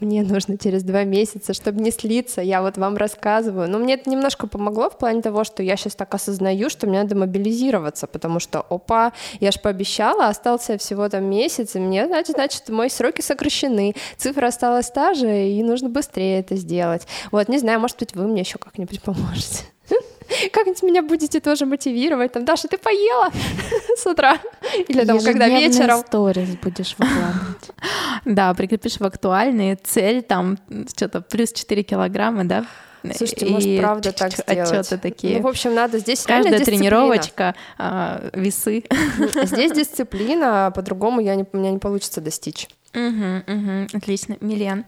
мне 0.00 0.22
нужно 0.22 0.58
через 0.58 0.82
два 0.82 1.04
месяца, 1.04 1.54
чтобы 1.54 1.80
не 1.80 1.90
слиться. 1.90 2.42
Я 2.42 2.60
вот 2.60 2.76
вам 2.76 2.98
рассказываю. 2.98 3.70
Но 3.70 3.78
мне 3.78 3.94
это 3.94 4.10
немножко 4.10 4.46
помогло 4.46 4.90
в 4.90 4.98
плане 4.98 5.22
того, 5.22 5.44
что 5.44 5.62
я 5.62 5.76
сейчас 5.76 5.94
так 5.94 6.14
осознаю, 6.14 6.68
что 6.68 6.86
мне 6.86 7.02
надо 7.02 7.16
мобилизироваться, 7.16 8.06
потому 8.06 8.38
что, 8.38 8.60
опа, 8.60 9.14
я 9.40 9.50
же 9.50 9.60
пообещала, 9.60 10.28
остался 10.28 10.76
всего 10.76 11.08
там 11.08 11.24
месяц, 11.24 11.74
и 11.74 11.78
мне, 11.78 12.06
значит, 12.06 12.36
значит, 12.36 12.68
мои 12.68 12.90
сроки 12.90 13.22
сокращены, 13.22 13.94
цифра 14.18 14.48
осталась 14.48 14.90
та 14.90 15.14
же, 15.14 15.48
и 15.48 15.62
нужно 15.62 15.88
быстрее 15.88 16.40
это 16.40 16.56
сделать. 16.56 17.06
Вот, 17.30 17.48
не 17.48 17.58
знаю, 17.58 17.80
может 17.80 17.98
быть, 17.98 18.14
вы 18.14 18.26
мне 18.28 18.42
еще 18.42 18.58
как-нибудь 18.58 19.00
поможете. 19.00 19.64
Как-нибудь 20.52 20.82
меня 20.82 21.02
будете 21.02 21.40
тоже 21.40 21.66
мотивировать. 21.66 22.32
Там, 22.32 22.44
Даша, 22.44 22.68
ты 22.68 22.78
поела 22.78 23.30
с 23.96 24.06
утра? 24.06 24.38
Или 24.88 25.04
там, 25.04 25.20
когда 25.20 25.48
вечером? 25.48 26.00
сторис 26.06 26.56
будешь 26.62 26.94
выкладывать. 26.98 27.70
Да, 28.24 28.54
прикрепишь 28.54 28.98
в 29.00 29.04
актуальные 29.04 29.76
цель, 29.76 30.22
там, 30.22 30.56
что-то 30.88 31.20
плюс 31.22 31.52
4 31.52 31.82
килограмма, 31.82 32.44
да? 32.44 32.64
Слушайте, 33.16 33.46
И 33.46 33.50
может, 33.50 33.78
правда 33.80 34.12
так 34.12 34.32
сделать? 34.32 34.70
Отчеты 34.70 34.96
такие. 34.98 35.38
Ну, 35.38 35.42
в 35.42 35.46
общем, 35.48 35.74
надо 35.74 35.98
здесь 35.98 36.22
Каждая 36.22 36.56
дисциплина. 36.58 36.78
тренировочка, 36.78 37.54
а, 37.78 38.30
весы. 38.32 38.84
Здесь 39.42 39.72
дисциплина, 39.72 40.66
а 40.66 40.70
по-другому 40.70 41.20
я 41.20 41.34
не, 41.34 41.44
у 41.52 41.56
меня 41.56 41.72
не 41.72 41.78
получится 41.78 42.20
достичь. 42.20 42.68
Мгм, 42.94 43.42
мгм, 43.46 43.88
Отлично. 43.92 44.36
Милен. 44.40 44.84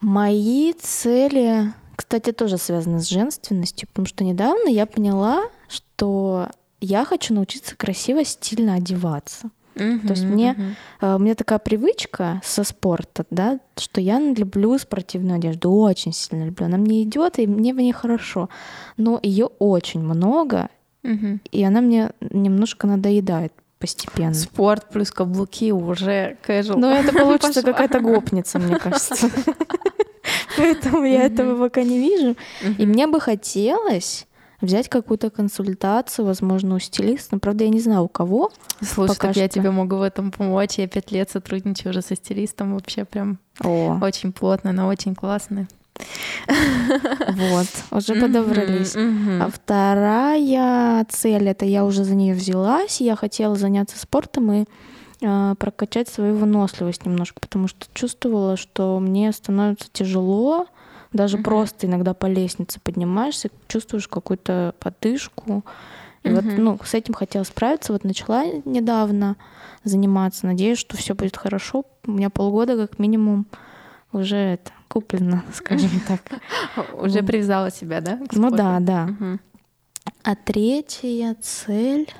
Мои 0.00 0.72
цели, 0.74 1.72
кстати, 1.98 2.30
тоже 2.30 2.58
связаны 2.58 3.00
с 3.00 3.08
женственностью, 3.08 3.88
потому 3.88 4.06
что 4.06 4.22
недавно 4.22 4.68
я 4.68 4.86
поняла, 4.86 5.42
что 5.68 6.48
я 6.80 7.04
хочу 7.04 7.34
научиться 7.34 7.74
красиво, 7.76 8.24
стильно 8.24 8.74
одеваться. 8.74 9.50
То 9.74 9.84
есть 10.12 10.24
мне, 10.24 10.76
э, 11.00 11.14
у 11.16 11.18
меня 11.18 11.34
такая 11.34 11.58
привычка 11.58 12.40
со 12.44 12.62
спорта, 12.64 13.24
да, 13.30 13.58
что 13.76 14.00
я 14.00 14.18
люблю 14.20 14.76
спортивную 14.78 15.36
одежду, 15.36 15.72
очень 15.72 16.12
сильно 16.12 16.44
люблю. 16.44 16.66
Она 16.66 16.78
мне 16.78 17.02
идет, 17.02 17.38
и 17.40 17.46
мне 17.48 17.74
в 17.74 17.76
ней 17.76 17.92
хорошо. 17.92 18.48
Но 18.96 19.18
ее 19.22 19.46
очень 19.58 20.00
много, 20.00 20.68
Мгм. 21.02 21.40
и 21.52 21.62
она 21.64 21.80
мне 21.80 22.10
немножко 22.20 22.86
надоедает 22.86 23.52
постепенно. 23.80 24.34
Спорт 24.34 24.88
плюс 24.90 25.10
каблуки 25.12 25.70
уже 25.72 26.36
casual. 26.46 26.76
Но 26.76 26.92
это 26.92 27.12
получится 27.24 27.62
какая-то 27.62 28.00
гопница, 28.00 28.58
мне 28.58 28.78
кажется. 28.78 29.30
Поэтому 30.56 31.04
я 31.04 31.24
этого 31.24 31.58
пока 31.58 31.82
не 31.82 31.98
вижу. 31.98 32.36
И 32.78 32.86
мне 32.86 33.06
бы 33.06 33.20
хотелось 33.20 34.26
взять 34.60 34.88
какую-то 34.88 35.30
консультацию, 35.30 36.26
возможно, 36.26 36.76
у 36.76 36.78
стилиста. 36.78 37.36
Но, 37.36 37.38
правда, 37.38 37.64
я 37.64 37.70
не 37.70 37.80
знаю, 37.80 38.02
у 38.02 38.08
кого. 38.08 38.50
Слушай, 38.80 39.14
Пока 39.14 39.28
так 39.28 39.36
я 39.36 39.48
тебе 39.48 39.70
могу 39.70 39.96
в 39.96 40.02
этом 40.02 40.30
помочь. 40.30 40.78
Я 40.78 40.88
пять 40.88 41.12
лет 41.12 41.30
сотрудничаю 41.30 41.90
уже 41.90 42.02
со 42.02 42.16
стилистом. 42.16 42.74
Вообще 42.74 43.04
прям 43.04 43.38
О, 43.62 43.98
очень 44.02 44.32
плотно, 44.32 44.70
она 44.70 44.88
очень 44.88 45.14
классная. 45.14 45.68
вот, 46.48 47.66
уже 47.90 48.14
подобрались. 48.14 48.94
А 48.96 49.48
вторая 49.52 51.04
цель, 51.08 51.48
это 51.48 51.64
я 51.64 51.84
уже 51.84 52.04
за 52.04 52.14
нее 52.14 52.34
взялась. 52.34 53.00
Я 53.00 53.16
хотела 53.16 53.56
заняться 53.56 53.98
спортом 53.98 54.52
и 54.52 54.64
прокачать 55.20 56.08
свою 56.08 56.36
выносливость 56.36 57.04
немножко, 57.04 57.40
потому 57.40 57.68
что 57.68 57.86
чувствовала, 57.92 58.56
что 58.56 58.98
мне 59.00 59.32
становится 59.32 59.88
тяжело, 59.92 60.66
даже 61.12 61.38
просто 61.38 61.86
иногда 61.86 62.14
по 62.14 62.26
лестнице 62.26 62.80
поднимаешься, 62.80 63.50
чувствуешь 63.66 64.08
какую-то 64.08 64.74
подышку. 64.78 65.64
И 66.22 66.30
вот, 66.30 66.44
ну, 66.44 66.78
с 66.84 66.94
этим 66.94 67.14
хотела 67.14 67.44
справиться. 67.44 67.92
Вот 67.92 68.04
начала 68.04 68.44
недавно 68.64 69.36
заниматься. 69.84 70.46
Надеюсь, 70.46 70.78
что 70.78 70.96
все 70.96 71.14
будет 71.14 71.36
хорошо. 71.36 71.84
У 72.06 72.10
меня 72.10 72.28
полгода 72.28 72.76
как 72.76 72.98
минимум 72.98 73.46
уже 74.12 74.36
это 74.36 74.72
куплено, 74.88 75.42
скажем 75.54 75.90
так. 76.08 76.20
Уже 76.94 77.22
привязала 77.22 77.70
себя, 77.70 78.00
да? 78.00 78.20
Ну 78.32 78.50
да, 78.50 78.78
да. 78.80 79.08
А 80.22 80.34
третья 80.36 81.36
цель. 81.40 82.10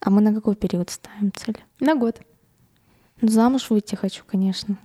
А 0.00 0.10
мы 0.10 0.20
на 0.20 0.32
какой 0.34 0.54
период 0.56 0.90
ставим 0.90 1.32
цель? 1.34 1.56
На 1.80 1.94
год. 1.94 2.20
Ну, 3.20 3.28
замуж 3.28 3.68
выйти 3.70 3.94
хочу, 3.96 4.22
конечно. 4.26 4.76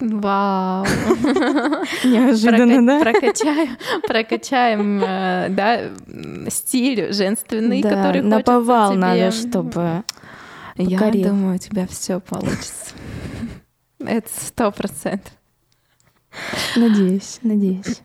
Вау. 0.00 0.84
Неожиданно, 2.04 2.86
да? 2.86 3.00
Прокачаем, 3.00 3.76
прокачаем, 4.06 5.02
э, 5.02 5.46
да, 5.50 5.90
стиль 6.50 7.12
женственный, 7.12 7.82
Да, 7.82 7.90
который 7.90 8.22
на 8.22 8.36
хочется 8.36 8.52
повал 8.52 8.90
тебе. 8.92 9.00
надо, 9.00 9.30
чтобы... 9.32 10.04
Я 10.76 10.98
покорил. 10.98 11.28
думаю, 11.30 11.56
у 11.56 11.58
тебя 11.58 11.86
все 11.88 12.20
получится. 12.20 12.94
Это 13.98 14.28
сто 14.32 14.70
процентов. 14.70 15.32
Надеюсь, 16.76 17.40
надеюсь. 17.42 18.02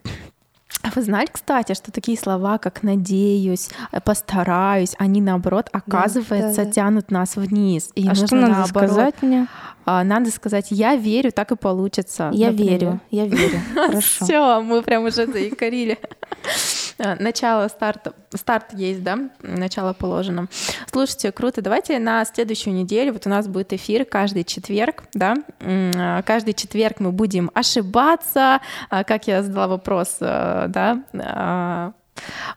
А 0.84 0.90
вы 0.94 1.02
знали, 1.02 1.28
кстати, 1.32 1.74
что 1.74 1.92
такие 1.92 2.18
слова, 2.18 2.58
как 2.58 2.84
«надеюсь», 2.84 3.70
э, 3.94 4.02
«постараюсь», 4.02 4.96
они, 5.00 5.22
наоборот, 5.22 5.70
оказывается, 5.72 6.66
да. 6.66 6.72
тянут 6.72 7.10
нас 7.10 7.38
вниз. 7.38 7.90
И 7.96 8.06
а 8.06 8.10
нужно 8.10 8.28
что 8.28 8.36
надо 8.36 8.54
наоборот. 8.54 8.90
сказать 8.90 9.22
мне? 9.22 9.48
А, 9.86 10.04
Надо 10.04 10.30
сказать 10.32 10.68
«я 10.70 10.96
верю, 10.96 11.32
так 11.32 11.52
и 11.52 11.56
получится». 11.56 12.30
Я 12.34 12.52
например. 12.52 12.72
верю, 12.72 13.00
я 13.12 13.26
верю. 13.26 13.60
Хорошо. 13.74 14.26
Все, 14.26 14.62
мы 14.62 14.82
прям 14.82 15.06
уже 15.06 15.26
заикарили. 15.26 15.98
А, 17.00 17.16
Начало 17.20 17.68
старта. 17.68 18.14
Старт 18.34 18.74
есть, 18.74 19.04
да? 19.04 19.30
Начало 19.42 19.94
положено. 19.94 20.48
Слушайте, 20.92 21.32
круто. 21.32 21.62
Давайте 21.62 22.00
на 22.00 22.24
следующую 22.26 22.74
неделю, 22.74 23.14
вот 23.14 23.26
у 23.26 23.30
нас 23.30 23.48
будет 23.48 23.74
эфир 23.74 24.06
каждый 24.06 24.44
четверг, 24.44 25.04
да? 25.14 25.36
А, 25.62 26.22
Каждый 26.24 26.54
четверг 26.54 27.00
мы 27.00 27.12
будем 27.12 27.52
ошибаться. 27.54 28.62
А, 28.90 29.04
Как 29.04 29.28
я 29.28 29.44
задала 29.44 29.68
вопрос, 29.68 30.18
э, 30.20 30.66
да? 30.70 31.94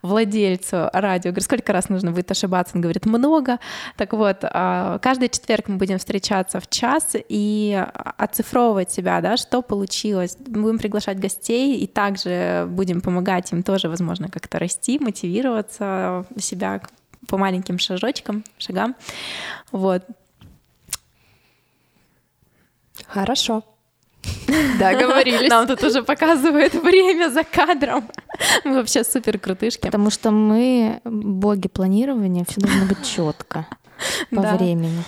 Владельцу 0.01 0.89
радио. 0.93 1.31
Говорю, 1.31 1.43
сколько 1.43 1.73
раз 1.73 1.89
нужно 1.89 2.11
будет 2.11 2.29
ошибаться? 2.31 2.75
Он 2.75 2.81
говорит, 2.81 3.05
много. 3.05 3.59
Так 3.95 4.13
вот, 4.13 4.37
а, 4.43 4.99
каждый 4.99 5.29
четверг 5.29 5.67
мы 5.67 5.77
будем 5.77 5.97
встречаться 5.97 6.59
в 6.59 6.69
час 6.69 7.15
и 7.29 7.85
оцифровывать 8.17 8.91
себя, 8.91 9.21
да, 9.21 9.37
что 9.37 9.61
получилось. 9.61 10.37
Будем 10.37 10.77
приглашать 10.77 11.19
гостей 11.19 11.77
и 11.77 11.87
также 11.87 12.67
будем 12.69 13.01
помогать 13.01 13.51
им 13.51 13.63
тоже, 13.63 13.89
возможно, 13.89 14.29
как-то 14.29 14.59
расти, 14.59 14.99
мотивироваться 14.99 16.25
себя 16.39 16.81
по 17.27 17.37
маленьким 17.37 17.79
шажочкам, 17.79 18.43
шагам. 18.57 18.95
Вот. 19.71 20.03
Хорошо. 23.07 23.63
Договорились. 24.79 25.49
Нам 25.49 25.67
тут 25.67 25.83
уже 25.83 26.03
показывает 26.03 26.73
время 26.73 27.29
за 27.29 27.43
кадром. 27.43 28.09
Мы 28.63 28.75
вообще 28.75 29.03
супер 29.03 29.39
крутышки. 29.39 29.81
Потому 29.81 30.09
что 30.09 30.31
мы 30.31 30.99
боги 31.03 31.67
планирования, 31.67 32.45
все 32.47 32.61
должно 32.61 32.85
быть 32.85 33.05
четко 33.05 33.65
по 34.31 34.41
Да. 34.41 34.55
времени. 34.55 35.03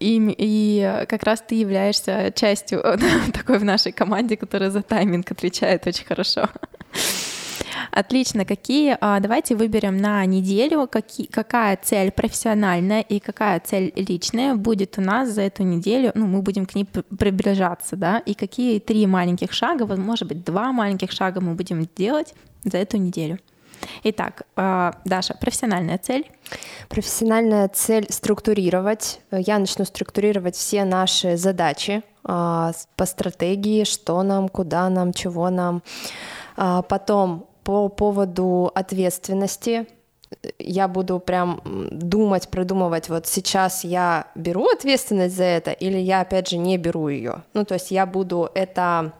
И, 0.00 0.34
и 0.38 1.04
как 1.08 1.22
раз 1.22 1.42
ты 1.46 1.54
являешься 1.54 2.32
частью 2.34 2.82
такой 3.32 3.58
в 3.58 3.64
нашей 3.64 3.92
команде, 3.92 4.36
которая 4.36 4.70
за 4.70 4.82
тайминг 4.82 5.30
отвечает 5.30 5.86
очень 5.86 6.04
хорошо. 6.04 6.48
Отлично. 7.92 8.46
Какие? 8.46 8.96
а, 9.00 9.20
Давайте 9.20 9.54
выберем 9.54 9.98
на 9.98 10.24
неделю, 10.24 10.88
какие, 10.90 11.26
какая 11.26 11.78
цель 11.80 12.10
профессиональная 12.10 13.02
и 13.02 13.20
какая 13.20 13.60
цель 13.60 13.92
личная 13.94 14.54
будет 14.54 14.96
у 14.96 15.02
нас 15.02 15.28
за 15.28 15.42
эту 15.42 15.62
неделю. 15.62 16.10
Ну, 16.14 16.26
мы 16.26 16.40
будем 16.40 16.64
к 16.64 16.74
ней 16.74 16.86
при- 16.86 17.02
приближаться, 17.02 17.96
да. 17.96 18.20
И 18.20 18.32
какие 18.32 18.78
три 18.80 19.06
маленьких 19.06 19.52
шага, 19.52 19.84
может 19.96 20.26
быть, 20.26 20.42
два 20.42 20.72
маленьких 20.72 21.12
шага 21.12 21.42
мы 21.42 21.54
будем 21.54 21.86
делать 21.94 22.34
за 22.64 22.78
эту 22.78 22.96
неделю. 22.96 23.38
Итак, 24.04 24.44
а, 24.56 24.94
Даша, 25.04 25.34
профессиональная 25.38 25.98
цель. 25.98 26.30
Профессиональная 26.88 27.68
цель 27.68 28.06
структурировать. 28.10 29.20
Я 29.30 29.58
начну 29.58 29.84
структурировать 29.84 30.56
все 30.56 30.84
наши 30.84 31.36
задачи 31.36 32.02
а, 32.24 32.72
по 32.96 33.04
стратегии, 33.04 33.84
что 33.84 34.22
нам, 34.22 34.48
куда 34.48 34.88
нам, 34.88 35.12
чего 35.12 35.50
нам. 35.50 35.82
Потом 36.54 37.48
по 37.64 37.88
поводу 37.88 38.70
ответственности 38.74 39.86
я 40.58 40.88
буду 40.88 41.18
прям 41.18 41.60
думать, 41.90 42.48
продумывать, 42.48 43.08
вот 43.08 43.26
сейчас 43.26 43.84
я 43.84 44.28
беру 44.34 44.66
ответственность 44.66 45.36
за 45.36 45.44
это 45.44 45.72
или 45.72 45.98
я 45.98 46.20
опять 46.20 46.48
же 46.48 46.56
не 46.56 46.78
беру 46.78 47.08
ее. 47.08 47.42
Ну, 47.54 47.64
то 47.64 47.74
есть 47.74 47.90
я 47.90 48.06
буду 48.06 48.50
это 48.54 49.12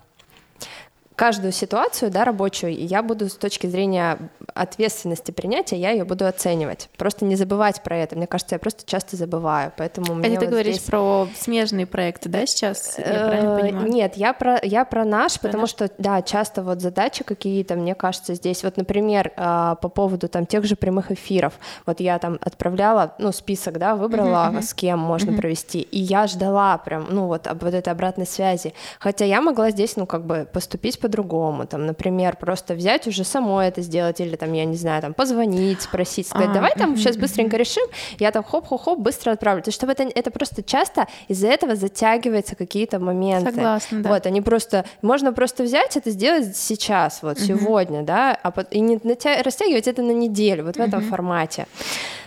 каждую 1.23 1.53
ситуацию, 1.53 2.11
да, 2.11 2.25
рабочую, 2.25 2.75
я 2.77 3.01
буду 3.01 3.29
с 3.29 3.37
точки 3.37 3.69
зрения 3.69 4.19
ответственности 4.55 5.31
принятия, 5.31 5.77
я 5.77 5.91
ее 5.91 6.03
буду 6.03 6.27
оценивать. 6.27 6.89
Просто 6.99 7.25
не 7.25 7.37
забывать 7.37 7.81
про 7.85 7.97
это. 7.97 8.17
Мне 8.17 8.27
кажется, 8.27 8.57
я 8.57 8.59
просто 8.59 8.83
часто 8.85 9.17
забываю, 9.17 9.73
поэтому 9.77 10.19
Это 10.19 10.29
мне 10.29 10.37
ты 10.37 10.47
вот 10.47 10.51
говоришь 10.51 10.75
здесь... 10.79 10.89
про 10.89 11.29
смежные 11.37 11.87
проекты, 11.87 12.29
да, 12.29 12.45
сейчас? 12.45 12.99
Я 12.99 13.05
Э? 13.07 13.71
Нет, 13.71 14.17
я 14.17 14.33
про, 14.33 14.59
я 14.65 14.85
про 14.85 15.05
наш, 15.05 15.39
Про 15.39 15.47
потому 15.47 15.61
наш. 15.63 15.71
что, 15.71 15.89
да, 15.97 16.23
часто 16.23 16.65
вот 16.65 16.81
задачи 16.81 17.23
какие-то, 17.23 17.77
мне 17.77 17.95
кажется, 17.95 18.35
здесь, 18.35 18.65
вот, 18.65 18.77
например, 18.77 19.31
а, 19.37 19.77
по 19.77 19.89
поводу 19.89 20.29
там 20.29 20.45
тех 20.45 20.65
же 20.65 20.75
прямых 20.75 21.13
эфиров, 21.13 21.53
вот 21.87 22.01
я 22.01 22.19
там 22.19 22.37
отправляла, 22.41 23.15
ну, 23.19 23.31
список, 23.31 23.79
да, 23.79 23.95
выбрала, 23.95 24.53
с 24.61 24.75
кем 24.75 24.99
можно 24.99 25.33
провести, 25.35 25.83
и 25.83 26.01
я 26.01 26.27
ждала 26.27 26.79
прям, 26.79 27.07
ну, 27.11 27.29
вот, 27.29 27.47
об 27.47 27.63
вот 27.63 27.75
этой 27.75 27.93
обратной 27.93 28.27
связи, 28.27 28.75
хотя 28.99 29.25
я 29.25 29.41
могла 29.41 29.71
здесь, 29.71 29.95
ну, 29.95 30.05
как 30.07 30.27
бы 30.27 30.49
поступить 30.53 30.99
по-другому, 31.12 31.66
там, 31.66 31.87
например, 31.87 32.37
просто 32.37 32.75
взять 32.75 33.07
уже 33.07 33.25
самой 33.25 33.68
это 33.68 33.83
сделать, 33.83 34.20
или 34.20 34.37
там, 34.37 34.53
я 34.55 34.64
не 34.64 34.77
знаю, 34.77 35.03
там, 35.03 35.12
позвонить, 35.12 35.83
спросить, 35.83 36.27
сказать, 36.27 36.48
А, 36.51 36.55
давай 36.55 36.72
там 36.75 36.96
сейчас 36.96 37.16
быстренько 37.16 37.57
решим, 37.57 37.85
я 38.18 38.31
там 38.31 38.42
хоп-хоп-хоп 38.42 38.98
быстро 38.98 39.33
отправлю, 39.33 39.62
то 39.62 39.68
есть 39.68 39.79
чтобы 39.79 39.92
это, 39.92 40.05
это 40.05 40.31
просто 40.31 40.62
часто 40.62 41.07
из-за 41.29 41.48
этого 41.48 41.77
затягиваются 41.77 42.57
какие-то 42.57 42.98
моменты. 42.98 43.53
Согласна, 43.53 44.03
да. 44.03 44.09
Вот, 44.09 44.27
они 44.27 44.40
просто, 44.40 44.85
можно 45.03 45.33
просто 45.33 45.64
взять 45.64 45.96
это 45.96 46.11
сделать 46.11 46.57
сейчас, 46.57 47.22
вот 47.22 47.38
сегодня, 47.38 48.03
да, 48.03 48.38
а 48.42 48.53
и 48.70 48.81
не 48.81 48.96
натя- 48.96 49.42
растягивать 49.42 49.88
это 49.88 50.03
на 50.03 50.12
неделю, 50.12 50.64
вот 50.64 50.77
в 50.77 50.81
этом 50.81 51.03
формате. 51.03 51.66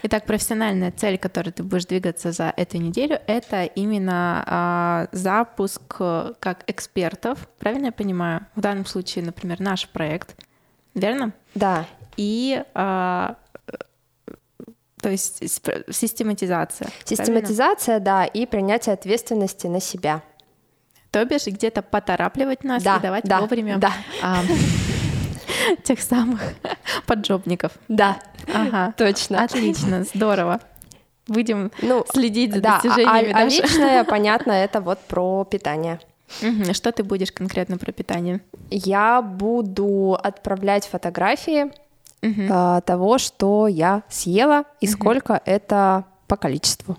Итак, 0.03 0.25
профессиональная 0.25 0.91
цель, 0.91 1.17
к 1.17 1.23
которой 1.23 1.49
ты 1.49 1.63
будешь 1.63 1.85
двигаться 1.85 2.31
за 2.31 2.53
эту 2.57 2.77
неделю, 2.77 3.19
это 3.25 3.63
именно 3.63 4.43
а, 4.45 5.07
запуск 5.11 5.95
э, 5.99 6.33
как 6.39 6.63
экспертов, 6.67 7.47
правильно 7.57 7.87
я 7.87 7.91
понимаю? 7.91 8.45
Данном 8.65 8.85
случае, 8.85 9.23
например, 9.25 9.59
наш 9.61 9.87
проект, 9.87 10.35
верно? 10.95 11.31
Да, 11.53 11.85
И 12.17 12.63
а, 12.73 13.35
э, 13.67 13.73
то 15.01 15.09
есть 15.09 15.41
сп- 15.43 15.91
систематизация. 15.91 16.87
правильно? 16.87 17.05
систематизация, 17.25 17.99
да, 17.99 18.25
и 18.25 18.45
принятие 18.45 18.93
ответственности 18.93 19.67
на 19.67 19.79
себя. 19.79 20.21
То 21.11 21.23
бишь 21.25 21.45
где-то 21.47 21.81
поторапливать 21.81 22.63
нас 22.63 22.83
Да, 22.83 22.97
и 22.97 23.01
давать 23.01 23.23
да, 23.25 23.39
вовремя 23.41 23.77
да. 23.77 23.91
а, 24.23 24.41
тех 25.83 25.99
самых 26.01 26.41
поджопников. 27.05 27.71
Да, 27.87 28.19
Ага. 28.53 28.93
точно. 28.97 29.43
Отлично, 29.43 30.03
здорово. 30.03 30.59
Будем 31.27 31.71
Ну, 31.81 32.05
следить 32.11 32.53
за 32.53 32.61
да, 32.61 32.73
достижениями 32.81 33.31
а, 33.31 33.37
а 33.37 33.43
личное, 33.45 34.03
понятно, 34.03 34.51
это 34.51 34.79
вот 34.81 34.99
про 34.99 35.43
питание. 35.45 35.99
Что 36.73 36.91
ты 36.91 37.03
будешь 37.03 37.31
конкретно 37.31 37.77
про 37.77 37.91
питание? 37.91 38.41
Я 38.69 39.21
буду 39.21 40.17
отправлять 40.21 40.85
фотографии 40.87 41.71
а, 42.49 42.81
того, 42.81 43.17
что 43.17 43.67
я 43.67 44.03
съела 44.09 44.65
и 44.81 44.87
сколько 44.87 45.41
это 45.45 46.05
по 46.27 46.37
количеству. 46.37 46.97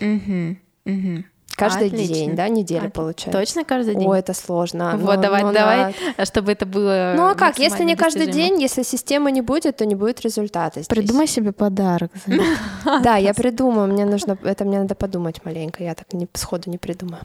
Мгм. 0.00 0.58
Мгм. 0.84 1.24
Каждый 1.56 1.88
Отлично. 1.88 2.14
день, 2.14 2.34
да, 2.36 2.48
неделя 2.48 2.86
От- 2.86 2.92
получается. 2.92 3.38
Точно 3.38 3.64
каждый 3.64 3.94
день? 3.94 4.08
О, 4.08 4.14
это 4.14 4.32
сложно. 4.34 4.96
вот, 4.96 5.16
Ну, 5.16 5.22
давай, 5.22 5.42
ну, 5.42 5.52
давай, 5.52 5.94
на- 6.18 6.24
чтобы 6.24 6.52
это 6.52 6.66
было 6.66 7.12
Ну 7.16 7.26
а 7.28 7.34
как, 7.34 7.58
если 7.58 7.84
не 7.84 7.94
каждый 7.94 8.26
достижимо. 8.26 8.48
день, 8.56 8.62
если 8.62 8.82
системы 8.82 9.30
не 9.32 9.42
будет, 9.42 9.76
то 9.76 9.86
не 9.86 9.94
будет 9.94 10.20
результата. 10.22 10.80
здесь. 10.80 10.86
Придумай 10.88 11.26
себе 11.26 11.52
подарок. 11.52 12.10
Да, 13.02 13.16
я 13.16 13.32
придумаю, 13.34 13.92
мне 13.92 14.04
нужно, 14.04 14.36
это 14.42 14.64
мне 14.64 14.78
надо 14.80 14.94
подумать 14.94 15.44
маленько, 15.44 15.84
я 15.84 15.94
так 15.94 16.06
сходу 16.34 16.70
не 16.70 16.78
придумаю. 16.78 17.22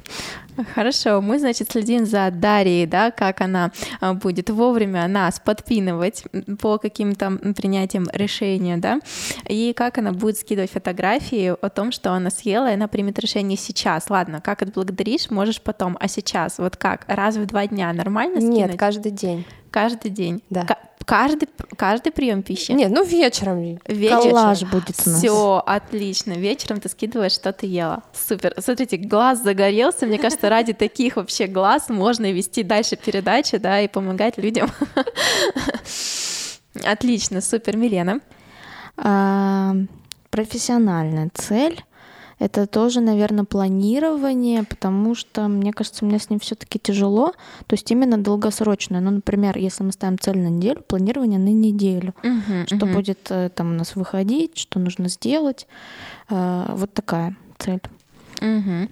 Хорошо, 0.75 1.21
мы, 1.21 1.39
значит, 1.39 1.71
следим 1.71 2.05
за 2.05 2.29
Дарьей, 2.31 2.85
да, 2.85 3.11
как 3.11 3.41
она 3.41 3.71
а, 4.01 4.13
будет 4.13 4.49
вовремя 4.49 5.07
нас 5.07 5.39
подпинывать 5.39 6.23
по 6.61 6.77
каким-то 6.77 7.31
принятиям 7.55 8.07
решения, 8.13 8.77
да, 8.77 8.99
и 9.47 9.73
как 9.73 9.97
она 9.97 10.11
будет 10.11 10.37
скидывать 10.37 10.71
фотографии 10.71 11.55
о 11.59 11.69
том, 11.69 11.91
что 11.91 12.11
она 12.11 12.29
съела, 12.29 12.69
и 12.71 12.73
она 12.73 12.87
примет 12.87 13.19
решение 13.19 13.57
сейчас. 13.57 14.09
Ладно, 14.17 14.41
как 14.41 14.63
отблагодаришь, 14.63 15.29
можешь 15.29 15.61
потом, 15.61 15.95
а 15.99 16.07
сейчас, 16.07 16.57
вот 16.57 16.75
как, 16.75 17.05
раз 17.07 17.35
в 17.35 17.45
два 17.45 17.67
дня 17.67 17.93
нормально 17.93 18.41
скинуть? 18.41 18.57
Нет, 18.57 18.75
каждый 18.75 19.11
день. 19.11 19.45
Каждый 19.69 20.09
день? 20.09 20.41
Да. 20.49 20.65
Ка- 20.65 20.79
каждый, 21.05 21.47
каждый 21.75 22.11
прием 22.11 22.41
пищи? 22.41 22.71
Нет, 22.71 22.89
ну 22.89 23.05
вечером. 23.05 23.79
Вечер. 23.85 24.17
Коллаж 24.17 24.63
будет 24.63 24.95
у 25.05 25.09
нас. 25.11 25.19
Все, 25.19 25.63
отлично. 25.63 26.31
Вечером 26.31 26.79
ты 26.79 26.89
скидываешь, 26.89 27.33
что 27.33 27.53
ты 27.53 27.67
ела. 27.67 28.01
Супер. 28.11 28.55
Смотрите, 28.57 28.97
глаз 28.97 29.43
загорелся. 29.43 30.07
Мне 30.07 30.17
кажется, 30.17 30.49
ради 30.49 30.73
таких 30.73 31.17
вообще 31.17 31.45
глаз 31.45 31.89
можно 31.89 32.31
вести 32.31 32.63
дальше 32.63 32.95
передачи, 32.95 33.57
да, 33.57 33.81
и 33.81 33.87
помогать 33.87 34.39
людям. 34.39 34.71
Отлично, 36.83 37.41
супер, 37.41 37.77
Милена. 37.77 38.19
Профессиональная 40.31 41.29
цель 41.35 41.83
это 42.39 42.67
тоже, 42.67 43.01
наверное, 43.01 43.45
планирование, 43.45 44.63
потому 44.63 45.15
что, 45.15 45.47
мне 45.47 45.73
кажется, 45.73 46.05
мне 46.05 46.19
с 46.19 46.29
ним 46.29 46.39
все-таки 46.39 46.77
тяжело. 46.79 47.33
То 47.65 47.73
есть 47.73 47.89
именно 47.91 48.17
долгосрочное. 48.17 49.01
Ну, 49.01 49.11
например, 49.11 49.57
если 49.57 49.83
мы 49.83 49.91
ставим 49.91 50.19
цель 50.19 50.37
на 50.37 50.49
неделю, 50.49 50.81
планирование 50.87 51.39
на 51.39 51.49
неделю. 51.49 52.13
Что 52.67 52.85
будет 52.85 53.19
э, 53.29 53.49
там 53.49 53.71
у 53.71 53.75
нас 53.75 53.95
выходить, 53.95 54.57
что 54.57 54.79
нужно 54.79 55.09
сделать. 55.09 55.67
Э, 56.29 56.65
Вот 56.75 56.93
такая 56.93 57.35
цель. 57.57 57.81
Мгм. 58.41 58.89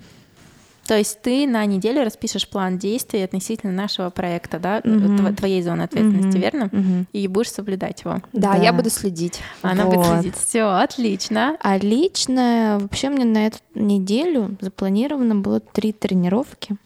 То 0.87 0.97
есть 0.97 1.21
ты 1.21 1.47
на 1.47 1.65
неделю 1.65 2.03
распишешь 2.03 2.47
план 2.47 2.77
действий 2.77 3.23
относительно 3.23 3.71
нашего 3.73 4.09
проекта, 4.11 4.59
да, 4.59 4.81
тв- 4.81 5.35
твоей 5.35 5.61
зоны 5.63 5.81
ответственности, 5.83 6.37
Мгм. 6.37 6.39
верно? 6.41 6.69
Мгм. 6.71 7.07
И 7.11 7.27
будешь 7.27 7.51
соблюдать 7.51 8.01
его. 8.03 8.21
Да, 8.33 8.53
Да. 8.53 8.57
я 8.63 8.71
буду 8.71 8.89
следить. 8.89 9.39
Она 9.63 9.85
будет 9.85 9.97
Вот. 10.05 10.05
следить. 10.21 10.35
Все, 10.37 10.63
отлично. 10.69 11.57
А 11.61 11.77
лично 11.77 12.77
вообще 12.81 13.09
мне 13.09 13.25
на 13.25 13.47
эту 13.47 13.57
неделю 13.73 14.57
запланировано 14.61 15.35
было 15.35 15.59
три 15.59 15.91
тренировки. 15.91 16.77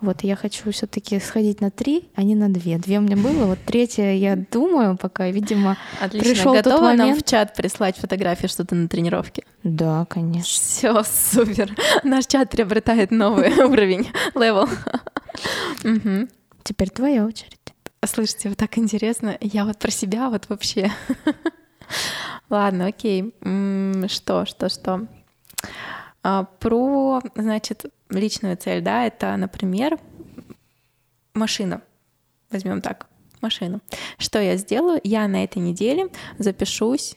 Вот 0.00 0.22
я 0.22 0.36
хочу 0.36 0.70
все-таки 0.70 1.18
сходить 1.18 1.60
на 1.60 1.70
три, 1.70 2.08
а 2.14 2.22
не 2.22 2.36
на 2.36 2.48
две. 2.48 2.78
Две 2.78 2.98
у 2.98 3.00
меня 3.00 3.16
было, 3.16 3.46
вот 3.46 3.58
третья 3.66 4.12
я 4.12 4.36
думаю 4.36 4.96
пока, 4.96 5.28
видимо. 5.28 5.76
Отлично. 6.00 6.30
Пришёл 6.30 6.54
тот 6.54 6.64
Готова 6.64 6.88
нам 6.88 6.98
момент. 6.98 7.20
в 7.20 7.28
чат 7.28 7.54
прислать 7.54 7.96
фотографии, 7.96 8.46
что 8.46 8.64
ты 8.64 8.76
на 8.76 8.88
тренировке? 8.88 9.42
Да, 9.64 10.04
конечно. 10.08 10.44
Все, 10.44 11.02
супер. 11.02 11.74
Наш 12.04 12.26
чат 12.26 12.50
приобретает 12.50 13.10
новый 13.10 13.52
уровень, 13.64 14.08
level. 14.36 14.68
Теперь 16.62 16.90
твоя 16.90 17.24
очередь. 17.26 17.58
Слышите, 18.06 18.50
вот 18.50 18.58
так 18.58 18.78
интересно. 18.78 19.36
Я 19.40 19.64
вот 19.64 19.78
про 19.78 19.90
себя 19.90 20.30
вот 20.30 20.48
вообще. 20.48 20.92
Ладно, 22.50 22.86
окей. 22.86 23.34
Что, 24.08 24.46
что, 24.46 24.68
что? 24.68 25.06
А, 26.22 26.44
Про, 26.44 27.20
значит, 27.34 27.84
личную 28.10 28.56
цель, 28.56 28.82
да, 28.82 29.06
это, 29.06 29.36
например, 29.36 29.98
машина. 31.34 31.82
Возьмем 32.50 32.80
так, 32.80 33.06
машину. 33.40 33.80
Что 34.18 34.40
я 34.40 34.56
сделаю? 34.56 35.00
Я 35.04 35.28
на 35.28 35.44
этой 35.44 35.58
неделе 35.58 36.08
запишусь 36.38 37.16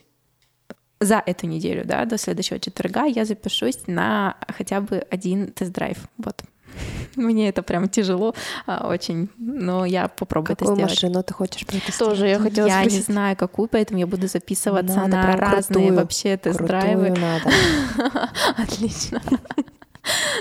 за 1.00 1.22
эту 1.24 1.46
неделю, 1.46 1.84
да, 1.84 2.04
до 2.04 2.16
следующего 2.16 2.60
четверга 2.60 3.06
я 3.06 3.24
запишусь 3.24 3.86
на 3.86 4.36
хотя 4.48 4.80
бы 4.80 4.98
один 5.10 5.50
тест-драйв. 5.50 5.98
Вот. 6.18 6.42
Мне 7.16 7.48
это 7.48 7.62
прям 7.62 7.88
тяжело 7.88 8.34
а, 8.66 8.88
очень, 8.88 9.28
но 9.38 9.84
я 9.84 10.08
попробую 10.08 10.56
Какую 10.56 10.72
это 10.72 10.76
сделать. 10.76 10.92
машину 10.92 11.22
ты 11.22 11.34
хочешь 11.34 11.66
протестировать? 11.66 11.98
Тоже 11.98 12.28
я 12.28 12.38
хотела 12.38 12.66
я 12.66 12.82
не 12.82 12.90
спросить. 12.90 13.06
знаю, 13.06 13.36
какую, 13.36 13.68
поэтому 13.68 14.00
я 14.00 14.06
буду 14.06 14.26
записываться 14.28 14.96
Надо 14.96 15.16
на 15.16 15.22
прям 15.24 15.38
разные 15.38 15.86
крутую, 15.86 15.94
вообще 15.94 16.36
тест-драйвы. 16.36 17.14
Отлично. 18.56 19.20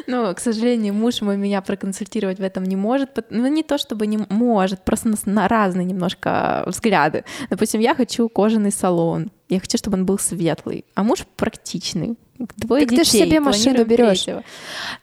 Ну, 0.07 0.33
к 0.33 0.39
сожалению, 0.39 0.93
муж 0.93 1.21
мой 1.21 1.37
меня 1.37 1.61
проконсультировать 1.61 2.39
в 2.39 2.43
этом 2.43 2.63
не 2.63 2.75
может. 2.75 3.25
Ну, 3.29 3.47
не 3.47 3.63
то 3.63 3.77
чтобы 3.77 4.07
не 4.07 4.17
может, 4.29 4.83
просто 4.83 5.07
у 5.07 5.11
нас 5.11 5.25
на 5.25 5.47
разные 5.47 5.85
немножко 5.85 6.63
взгляды. 6.65 7.25
Допустим, 7.49 7.79
я 7.79 7.93
хочу 7.93 8.27
кожаный 8.27 8.71
салон. 8.71 9.31
Я 9.49 9.59
хочу, 9.59 9.77
чтобы 9.77 9.97
он 9.97 10.05
был 10.05 10.17
светлый, 10.17 10.85
а 10.95 11.03
муж 11.03 11.25
практичный. 11.35 12.17
Двое 12.57 12.85
так 12.85 12.89
детей. 12.91 13.03
ты 13.03 13.17
же 13.17 13.25
себе 13.25 13.39
машину 13.39 13.85
берешь. 13.85 14.25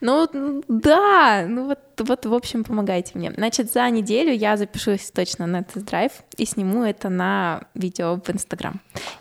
Ну 0.00 0.28
да, 0.68 1.44
ну 1.48 1.66
вот, 1.66 1.78
вот, 1.98 2.26
в 2.26 2.34
общем, 2.34 2.64
помогайте 2.64 3.12
мне. 3.14 3.32
Значит, 3.32 3.72
за 3.72 3.88
неделю 3.90 4.32
я 4.32 4.56
запишусь 4.56 5.10
точно 5.10 5.46
на 5.46 5.62
тест-драйв 5.62 6.12
и 6.36 6.44
сниму 6.44 6.84
это 6.84 7.08
на 7.08 7.62
видео 7.74 8.20
в 8.24 8.30
Инстаграм. 8.30 8.80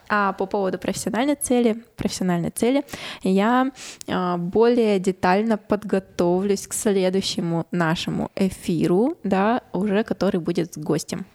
А 0.10 0.34
по 0.34 0.46
поводу 0.46 0.78
профессиональной 0.78 1.36
цели, 1.36 1.84
профессиональной 1.96 2.52
цели, 2.52 2.86
я 3.24 3.72
а, 4.08 4.38
более 4.38 5.00
детально 5.00 5.58
подготовлюсь 5.58 6.68
к 6.68 6.74
следующему 6.74 7.66
нашему 7.72 8.32
эфиру, 8.36 9.18
да, 9.24 9.62
уже 9.74 10.04
который 10.04 10.40
будет 10.40 10.74
с 10.74 10.78
гостем. 10.78 11.26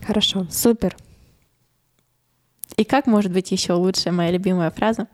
Хорошо, 0.00 0.46
супер. 0.50 0.96
И 2.76 2.84
как 2.84 3.06
может 3.06 3.30
быть 3.30 3.52
еще 3.52 3.74
лучше 3.74 4.10
моя 4.10 4.32
любимая 4.32 4.70
фраза? 4.70 5.06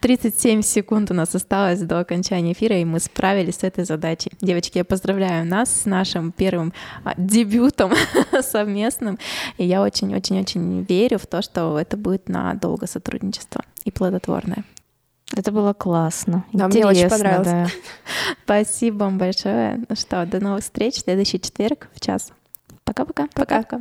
37 0.00 0.62
секунд 0.62 1.10
у 1.12 1.14
нас 1.14 1.34
осталось 1.34 1.80
до 1.80 2.00
окончания 2.00 2.52
эфира, 2.52 2.76
и 2.76 2.84
мы 2.84 2.98
справились 2.98 3.56
с 3.56 3.62
этой 3.62 3.84
задачей. 3.84 4.32
Девочки, 4.40 4.78
я 4.78 4.84
поздравляю 4.84 5.46
нас 5.46 5.82
с 5.82 5.84
нашим 5.84 6.32
первым 6.32 6.72
а, 7.04 7.14
дебютом 7.16 7.92
совместным. 8.42 9.18
И 9.58 9.64
я 9.64 9.82
очень-очень-очень 9.82 10.82
верю 10.82 11.18
в 11.18 11.26
то, 11.26 11.40
что 11.40 11.78
это 11.78 11.96
будет 11.96 12.28
на 12.28 12.54
долго 12.54 12.88
сотрудничество 12.88 13.64
и 13.84 13.92
плодотворное. 13.92 14.64
Это 15.36 15.52
было 15.52 15.72
классно. 15.72 16.44
Да, 16.52 16.68
мне 16.68 16.84
очень 16.84 17.08
понравилось. 17.08 17.46
Да. 17.46 17.66
Спасибо 18.44 19.04
вам 19.04 19.18
большое. 19.18 19.84
Ну 19.88 19.94
что, 19.96 20.26
до 20.26 20.40
новых 20.40 20.62
встреч 20.62 20.94
в 20.94 21.00
следующий 21.00 21.40
четверг 21.40 21.88
в 21.94 22.00
час. 22.00 22.32
Пока-пока. 22.84 23.28
Пока. 23.34 23.62
Пока. 23.62 23.80